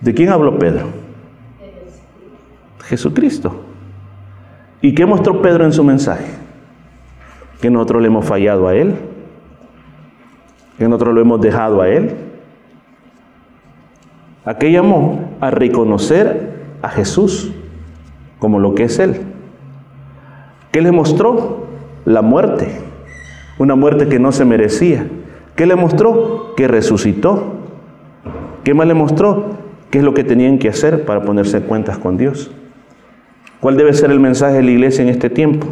¿De 0.00 0.14
quién 0.14 0.28
habló 0.28 0.58
Pedro? 0.58 1.09
Jesucristo. 2.90 3.54
¿Y 4.82 4.96
qué 4.96 5.06
mostró 5.06 5.40
Pedro 5.40 5.64
en 5.64 5.72
su 5.72 5.84
mensaje? 5.84 6.26
Que 7.60 7.70
nosotros 7.70 8.02
le 8.02 8.08
hemos 8.08 8.26
fallado 8.26 8.66
a 8.66 8.74
Él, 8.74 8.96
que 10.76 10.88
nosotros 10.88 11.14
lo 11.14 11.20
hemos 11.20 11.40
dejado 11.40 11.82
a 11.82 11.88
Él. 11.88 12.16
¿A 14.44 14.58
qué 14.58 14.72
llamó? 14.72 15.36
A 15.40 15.52
reconocer 15.52 16.64
a 16.82 16.88
Jesús 16.88 17.52
como 18.40 18.58
lo 18.58 18.74
que 18.74 18.84
es 18.84 18.98
Él. 18.98 19.20
¿Qué 20.72 20.80
le 20.80 20.90
mostró? 20.90 21.66
La 22.04 22.22
muerte. 22.22 22.80
Una 23.58 23.76
muerte 23.76 24.08
que 24.08 24.18
no 24.18 24.32
se 24.32 24.44
merecía. 24.44 25.06
¿Qué 25.54 25.64
le 25.64 25.76
mostró? 25.76 26.54
Que 26.56 26.66
resucitó. 26.66 27.54
¿Qué 28.64 28.74
más 28.74 28.88
le 28.88 28.94
mostró? 28.94 29.50
¿Qué 29.90 29.98
es 29.98 30.04
lo 30.04 30.12
que 30.12 30.24
tenían 30.24 30.58
que 30.58 30.70
hacer 30.70 31.04
para 31.04 31.22
ponerse 31.22 31.58
en 31.58 31.64
cuentas 31.64 31.98
con 31.98 32.16
Dios? 32.16 32.50
¿Cuál 33.60 33.76
debe 33.76 33.92
ser 33.92 34.10
el 34.10 34.20
mensaje 34.20 34.56
de 34.56 34.62
la 34.62 34.70
iglesia 34.70 35.02
en 35.02 35.08
este 35.08 35.30
tiempo? 35.30 35.66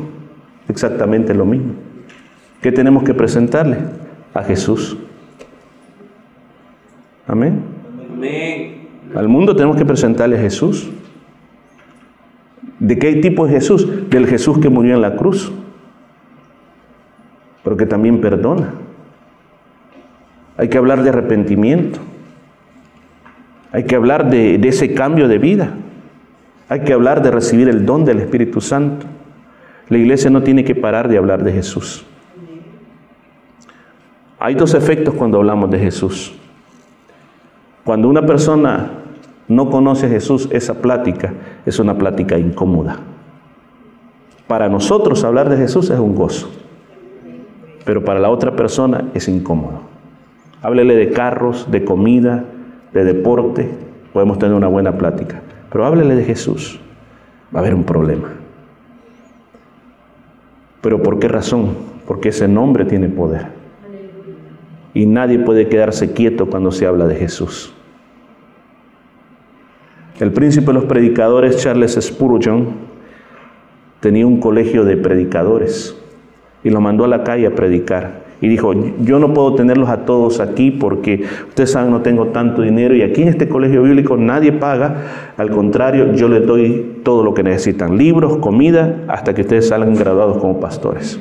Exactamente 0.69 1.35
lo 1.35 1.45
mismo. 1.45 1.73
¿Qué 2.61 2.73
tenemos 2.73 3.03
que 3.03 3.15
presentarle? 3.15 3.79
A 4.35 4.43
Jesús. 4.43 4.97
Amén. 7.27 7.63
Amén. 8.13 8.89
Al 9.15 9.29
mundo 9.29 9.55
tenemos 9.55 9.77
que 9.77 9.87
presentarle 9.87 10.37
a 10.37 10.41
Jesús. 10.41 10.91
¿De 12.79 12.99
qué 12.99 13.15
tipo 13.17 13.47
es 13.47 13.53
Jesús? 13.53 14.09
Del 14.11 14.27
Jesús 14.27 14.59
que 14.59 14.69
murió 14.69 14.95
en 14.95 15.01
la 15.01 15.17
cruz, 15.17 15.51
pero 17.65 17.77
que 17.77 17.87
también 17.87 18.21
perdona. 18.21 18.75
Hay 20.57 20.69
que 20.69 20.79
hablar 20.79 21.03
de 21.03 21.11
arrepentimiento. 21.11 22.01
Hay 23.73 23.85
que 23.85 23.95
hablar 23.95 24.31
de, 24.31 24.55
ese 24.69 24.95
cambio 24.95 25.29
de 25.29 25.39
vida. 25.39 25.75
Hay 26.69 26.81
que 26.81 26.93
hablar 26.93 27.23
de 27.23 27.31
recibir 27.31 27.69
el 27.69 27.87
don 27.87 28.05
del 28.05 28.21
Espíritu 28.21 28.61
Santo. 28.61 29.07
La 29.89 29.99
iglesia 29.99 30.31
no 30.31 30.43
tiene 30.43 30.65
que 30.65 30.75
parar 30.75 31.09
de 31.09 31.17
hablar 31.17 31.43
de 31.43 31.53
Jesús. 31.53 32.05
Hay 34.39 34.55
dos 34.55 34.75
efectos 34.75 35.15
cuando 35.15 35.39
hablamos 35.39 35.71
de 35.71 35.79
Jesús. 35.79 36.35
Cuando 37.85 38.09
una 38.09 38.27
persona 38.27 38.91
no 39.49 39.71
conoce 39.71 40.07
a 40.07 40.09
Jesús, 40.11 40.49
esa 40.53 40.75
plática 40.75 41.33
es 41.65 41.79
una 41.79 41.97
plática 41.97 42.39
incómoda. 42.39 42.99
Para 44.47 44.69
nosotros 44.69 45.25
hablar 45.25 45.49
de 45.49 45.57
Jesús 45.57 45.91
es 45.91 45.99
un 45.99 46.15
gozo, 46.15 46.51
pero 47.85 48.05
para 48.05 48.21
la 48.21 48.31
otra 48.31 48.55
persona 48.57 49.05
es 49.15 49.29
incómodo. 49.29 49.83
Háblele 50.63 50.97
de 50.97 51.11
carros, 51.11 51.71
de 51.71 51.85
comida, 51.85 52.45
de 52.93 53.05
deporte, 53.05 53.71
podemos 54.13 54.39
tener 54.39 54.55
una 54.55 54.69
buena 54.69 54.97
plática, 54.99 55.43
pero 55.71 55.87
háblele 55.87 56.15
de 56.15 56.25
Jesús, 56.25 56.81
va 57.55 57.61
a 57.61 57.63
haber 57.63 57.75
un 57.75 57.85
problema. 57.85 58.29
¿Pero 60.81 61.03
por 61.03 61.19
qué 61.19 61.29
razón? 61.29 61.77
Porque 62.07 62.31
ese 62.31 62.49
nombre 62.49 62.85
tiene 62.85 63.09
poder. 63.09 63.47
Y 64.95 65.07
nadie 65.07 65.39
puede 65.39 65.69
quedarse 65.69 66.13
quieto 66.13 66.47
cuando 66.47 66.73
se 66.73 66.87
habla 66.87 67.07
de 67.07 67.17
Jesús. 67.17 67.75
El 70.19 70.33
príncipe 70.33 70.67
de 70.67 70.73
los 70.73 70.85
predicadores, 70.85 71.59
Charles 71.59 71.99
Spurgeon, 72.01 72.69
tenía 74.01 74.27
un 74.27 74.41
colegio 74.41 74.85
de 74.85 74.97
predicadores 74.97 75.97
y 76.65 76.71
lo 76.71 76.81
mandó 76.81 77.05
a 77.05 77.09
la 77.09 77.23
calle 77.23 77.47
a 77.47 77.55
predicar. 77.55 78.28
Y 78.41 78.49
dijo, 78.49 78.73
yo 79.01 79.19
no 79.19 79.35
puedo 79.35 79.55
tenerlos 79.57 79.89
a 79.89 80.05
todos 80.05 80.39
aquí 80.39 80.71
porque 80.71 81.25
ustedes 81.49 81.73
saben, 81.73 81.91
no 81.91 82.03
tengo 82.03 82.27
tanto 82.29 82.63
dinero 82.63 82.95
y 82.95 83.03
aquí 83.03 83.23
en 83.23 83.29
este 83.29 83.49
colegio 83.49 83.83
bíblico 83.83 84.17
nadie 84.17 84.53
paga. 84.53 85.33
Al 85.37 85.51
contrario, 85.51 86.13
yo 86.13 86.29
les 86.29 86.47
doy 86.47 87.01
todo 87.03 87.25
lo 87.25 87.35
que 87.35 87.43
necesitan, 87.43 87.99
libros, 87.99 88.37
comida, 88.37 89.03
hasta 89.09 89.35
que 89.35 89.43
ustedes 89.43 89.69
salgan 89.69 89.95
graduados 89.95 90.39
como 90.39 90.61
pastores. 90.61 91.19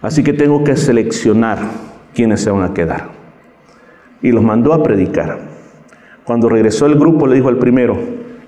Así 0.00 0.22
que 0.22 0.32
tengo 0.32 0.64
que 0.64 0.76
seleccionar 0.76 1.58
quiénes 2.14 2.40
se 2.40 2.50
van 2.50 2.62
a 2.62 2.72
quedar. 2.72 3.08
Y 4.22 4.32
los 4.32 4.42
mandó 4.42 4.72
a 4.72 4.82
predicar. 4.82 5.38
Cuando 6.24 6.48
regresó 6.48 6.86
el 6.86 6.94
grupo 6.98 7.26
le 7.26 7.36
dijo 7.36 7.48
al 7.48 7.58
primero, 7.58 7.98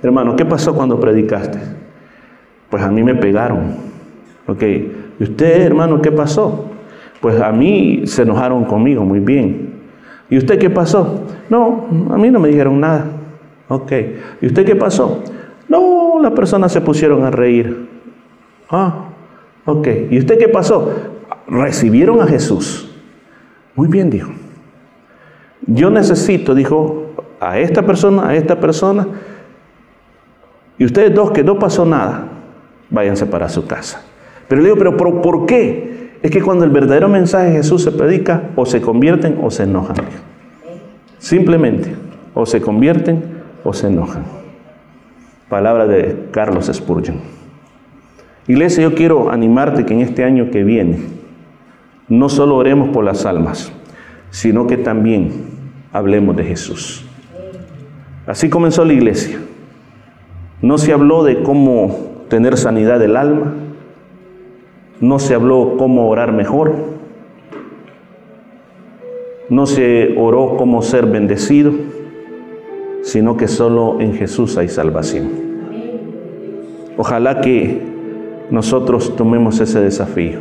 hermano, 0.03 0.37
¿qué 0.37 0.47
pasó 0.47 0.75
cuando 0.75 0.99
predicaste? 0.99 1.59
Pues 2.71 2.83
a 2.83 2.90
mí 2.90 3.03
me 3.03 3.14
pegaron. 3.14 3.77
Ok, 4.47 4.62
¿y 5.19 5.25
usted, 5.25 5.63
hermano, 5.63 6.01
qué 6.01 6.13
pasó? 6.13 6.67
Pues 7.21 7.41
a 7.41 7.53
mí 7.53 8.03
se 8.07 8.23
enojaron 8.23 8.65
conmigo, 8.65 9.05
muy 9.05 9.21
bien. 9.21 9.75
¿Y 10.29 10.39
usted 10.39 10.59
qué 10.59 10.71
pasó? 10.71 11.25
No, 11.49 11.87
a 12.11 12.17
mí 12.17 12.31
no 12.31 12.41
me 12.41 12.49
dijeron 12.49 12.81
nada. 12.81 13.07
Ok, 13.69 13.93
¿y 14.41 14.47
usted 14.47 14.65
qué 14.65 14.77
pasó? 14.77 15.23
No, 15.69 16.21
las 16.21 16.33
personas 16.33 16.73
se 16.73 16.81
pusieron 16.81 17.25
a 17.25 17.31
reír. 17.31 17.89
Ah, 18.71 19.07
ok, 19.65 19.89
¿y 20.11 20.19
usted 20.19 20.39
qué 20.39 20.49
pasó? 20.49 20.93
Recibieron 21.49 22.21
a 22.21 22.27
Jesús. 22.27 22.93
Muy 23.75 23.89
bien, 23.89 24.11
dijo. 24.11 24.31
Yo 25.67 25.91
necesito, 25.91 26.55
dijo, 26.55 27.07
a 27.41 27.59
esta 27.59 27.83
persona, 27.83 28.29
a 28.29 28.37
esta 28.37 28.59
persona, 28.61 29.07
y 30.79 30.85
ustedes 30.85 31.15
dos 31.15 31.31
que 31.31 31.43
no 31.43 31.59
pasó 31.59 31.85
nada, 31.85 32.29
váyanse 32.91 33.27
para 33.27 33.49
su 33.49 33.67
casa. 33.67 34.03
Pero 34.49 34.61
le 34.61 34.69
digo, 34.69 34.79
pero 34.79 34.97
¿por, 35.23 35.47
qué? 35.47 36.11
Es 36.23 36.31
que 36.31 36.43
cuando 36.43 36.65
el 36.65 36.71
verdadero 36.71 37.09
mensaje 37.09 37.47
de 37.47 37.53
Jesús 37.53 37.83
se 37.83 37.93
predica, 37.93 38.51
o 38.57 38.67
se 38.67 38.81
convierten 38.81 39.39
o 39.43 39.51
se 39.51 39.65
enojan. 39.65 39.97
Simplemente, 41.19 41.95
o 42.35 42.47
se 42.47 42.61
convierten 42.61 43.23
o 43.65 43.73
se 43.73 43.89
enojan. 43.89 44.25
Palabra 45.49 45.87
de 45.87 46.29
Carlos 46.31 46.71
Spurgeon. 46.73 47.19
Iglesia, 48.49 48.85
yo 48.85 48.95
quiero 48.95 49.31
animarte 49.31 49.85
que 49.85 49.95
en 49.95 50.01
este 50.01 50.25
año 50.25 50.51
que 50.51 50.63
viene, 50.63 50.99
no 52.09 52.29
solo 52.29 52.57
oremos 52.57 52.91
por 52.91 53.05
las 53.05 53.27
almas, 53.27 53.73
sino 54.31 54.67
que 54.67 54.77
también 54.77 55.33
hablemos 55.93 56.37
de 56.37 56.45
Jesús. 56.45 57.05
Así 58.27 58.49
comenzó 58.49 58.85
la 58.85 58.93
iglesia. 58.93 59.39
No 60.63 60.79
se 60.79 60.93
habló 60.93 61.25
de 61.25 61.43
cómo 61.43 62.25
tener 62.29 62.57
sanidad 62.57 62.99
del 62.99 63.17
alma, 63.17 63.55
no 65.01 65.19
se 65.19 65.35
habló 65.35 65.77
cómo 65.77 66.09
orar 66.09 66.33
mejor, 66.33 66.75
no 69.49 69.67
se 69.67 70.15
oró 70.19 70.57
cómo 70.57 70.83
ser 70.83 71.07
bendecido, 71.07 71.73
sino 73.03 73.37
que 73.37 73.47
solo 73.47 74.01
en 74.01 74.15
Jesús 74.15 74.57
hay 74.57 74.69
salvación. 74.69 75.29
Ojalá 76.97 77.41
que 77.41 77.81
nosotros 78.51 79.15
tomemos 79.17 79.61
ese 79.61 79.81
desafío 79.81 80.41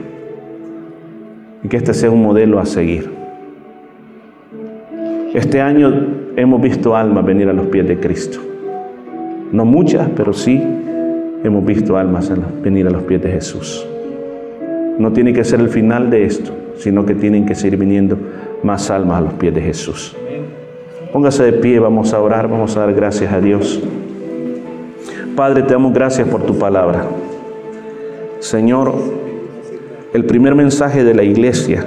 y 1.63 1.67
que 1.67 1.77
este 1.77 1.93
sea 1.93 2.09
un 2.09 2.23
modelo 2.23 2.59
a 2.59 2.65
seguir. 2.65 3.09
Este 5.33 5.61
año 5.61 6.07
hemos 6.37 6.61
visto 6.61 6.95
almas 6.95 7.25
venir 7.25 7.49
a 7.49 7.53
los 7.53 7.67
pies 7.67 7.87
de 7.87 7.99
Cristo. 7.99 8.39
No 9.51 9.65
muchas, 9.65 10.09
pero 10.15 10.33
sí 10.33 10.63
hemos 11.43 11.65
visto 11.65 11.97
almas 11.97 12.31
venir 12.63 12.87
a 12.87 12.89
los 12.89 13.03
pies 13.03 13.21
de 13.21 13.31
Jesús. 13.31 13.85
No 14.97 15.11
tiene 15.11 15.33
que 15.33 15.43
ser 15.43 15.59
el 15.59 15.69
final 15.69 16.09
de 16.09 16.25
esto, 16.25 16.51
sino 16.77 17.05
que 17.05 17.15
tienen 17.15 17.45
que 17.45 17.55
seguir 17.55 17.77
viniendo 17.77 18.17
más 18.63 18.89
almas 18.89 19.17
a 19.17 19.21
los 19.21 19.33
pies 19.33 19.53
de 19.53 19.61
Jesús. 19.61 20.15
Póngase 21.11 21.43
de 21.43 21.53
pie, 21.53 21.79
vamos 21.79 22.13
a 22.13 22.21
orar, 22.21 22.47
vamos 22.47 22.75
a 22.77 22.81
dar 22.81 22.93
gracias 22.93 23.31
a 23.31 23.39
Dios. 23.39 23.81
Padre, 25.35 25.63
te 25.63 25.73
damos 25.73 25.93
gracias 25.93 26.27
por 26.27 26.43
tu 26.43 26.57
palabra. 26.57 27.05
Señor, 28.39 28.93
el 30.13 30.25
primer 30.25 30.55
mensaje 30.55 31.03
de 31.03 31.13
la 31.13 31.23
iglesia 31.23 31.85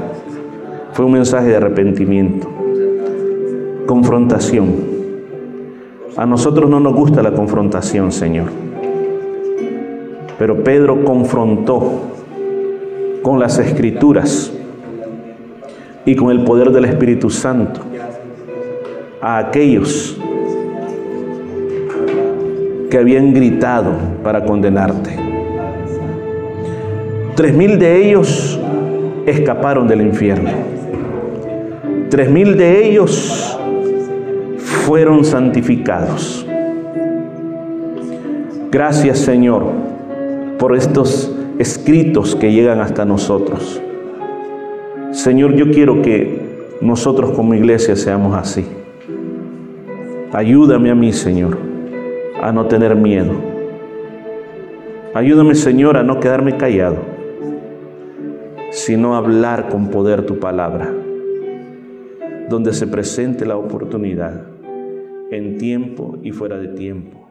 fue 0.93 1.05
un 1.05 1.13
mensaje 1.13 1.49
de 1.49 1.57
arrepentimiento 1.57 2.59
confrontación. 3.89 4.67
A 6.19 6.27
nosotros 6.27 6.69
no 6.69 6.79
nos 6.79 6.95
gusta 6.95 7.23
la 7.23 7.33
confrontación, 7.33 8.13
Señor. 8.13 8.49
Pero 10.39 10.63
Pedro 10.63 11.03
confrontó 11.05 12.03
con 13.23 13.39
las 13.39 13.59
escrituras 13.59 14.53
y 16.05 16.17
con 16.17 16.31
el 16.31 16.45
poder 16.45 16.71
del 16.71 16.87
Espíritu 16.87 17.31
Santo 17.31 17.81
a 19.21 19.39
aquellos 19.39 20.17
que 22.91 22.99
habían 22.99 23.35
gritado 23.35 23.93
para 24.23 24.45
condenarte. 24.45 25.17
Tres 27.35 27.55
mil 27.55 27.79
de 27.79 28.09
ellos 28.09 28.59
escaparon 29.27 29.87
del 29.87 30.01
infierno. 30.01 30.51
Tres 32.09 32.31
mil 32.31 32.57
de 32.57 32.89
ellos 32.89 33.59
fueron 34.57 35.25
santificados. 35.25 36.47
Gracias 38.71 39.19
Señor 39.19 39.65
por 40.59 40.75
estos 40.75 41.33
escritos 41.59 42.37
que 42.37 42.53
llegan 42.53 42.81
hasta 42.81 43.05
nosotros. 43.05 43.83
Señor, 45.11 45.55
yo 45.55 45.71
quiero 45.71 46.03
que 46.03 46.77
nosotros 46.81 47.33
como 47.33 47.55
iglesia 47.55 47.97
seamos 47.97 48.37
así. 48.37 48.65
Ayúdame 50.33 50.91
a 50.91 50.95
mí, 50.95 51.13
Señor, 51.13 51.59
a 52.41 52.53
no 52.53 52.67
tener 52.67 52.95
miedo. 52.95 53.33
Ayúdame, 55.15 55.55
Señor, 55.55 55.97
a 55.97 56.03
no 56.03 56.21
quedarme 56.21 56.57
callado. 56.57 57.19
sino 58.71 59.17
hablar 59.17 59.71
con 59.71 59.89
poder 59.89 60.27
tu 60.27 60.39
palabra, 60.39 60.93
donde 62.51 62.75
se 62.75 62.87
presente 62.87 63.47
la 63.47 63.57
oportunidad, 63.57 64.43
en 65.31 65.57
tiempo 65.57 66.19
y 66.23 66.33
fuera 66.33 66.59
de 66.59 66.69
tiempo 66.69 67.28